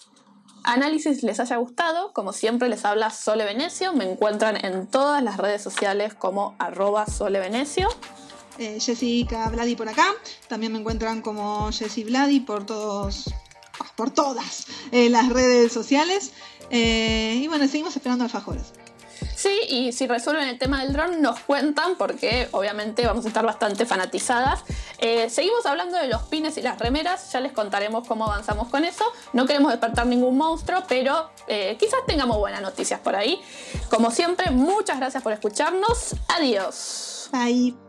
[0.65, 2.15] análisis les haya gustado.
[2.15, 3.93] Como siempre les habla Sole Venecio.
[3.93, 7.91] Me encuentran en todas las redes sociales como arroba Sole Venecio
[8.59, 10.07] eh, Jessica Vladi por acá.
[10.49, 13.33] También me encuentran como Jessie Vladi por todos,
[13.97, 16.33] por todas eh, las redes sociales.
[16.71, 18.73] Eh, y bueno, seguimos esperando alfajores.
[19.35, 23.45] Sí, y si resuelven el tema del dron, nos cuentan porque obviamente vamos a estar
[23.45, 24.65] bastante fanatizadas.
[24.99, 28.85] Eh, seguimos hablando de los pines y las remeras, ya les contaremos cómo avanzamos con
[28.85, 29.05] eso.
[29.33, 33.41] No queremos despertar ningún monstruo, pero eh, quizás tengamos buenas noticias por ahí.
[33.91, 36.17] Como siempre, muchas gracias por escucharnos.
[36.29, 37.29] Adiós.
[37.33, 37.88] Bye.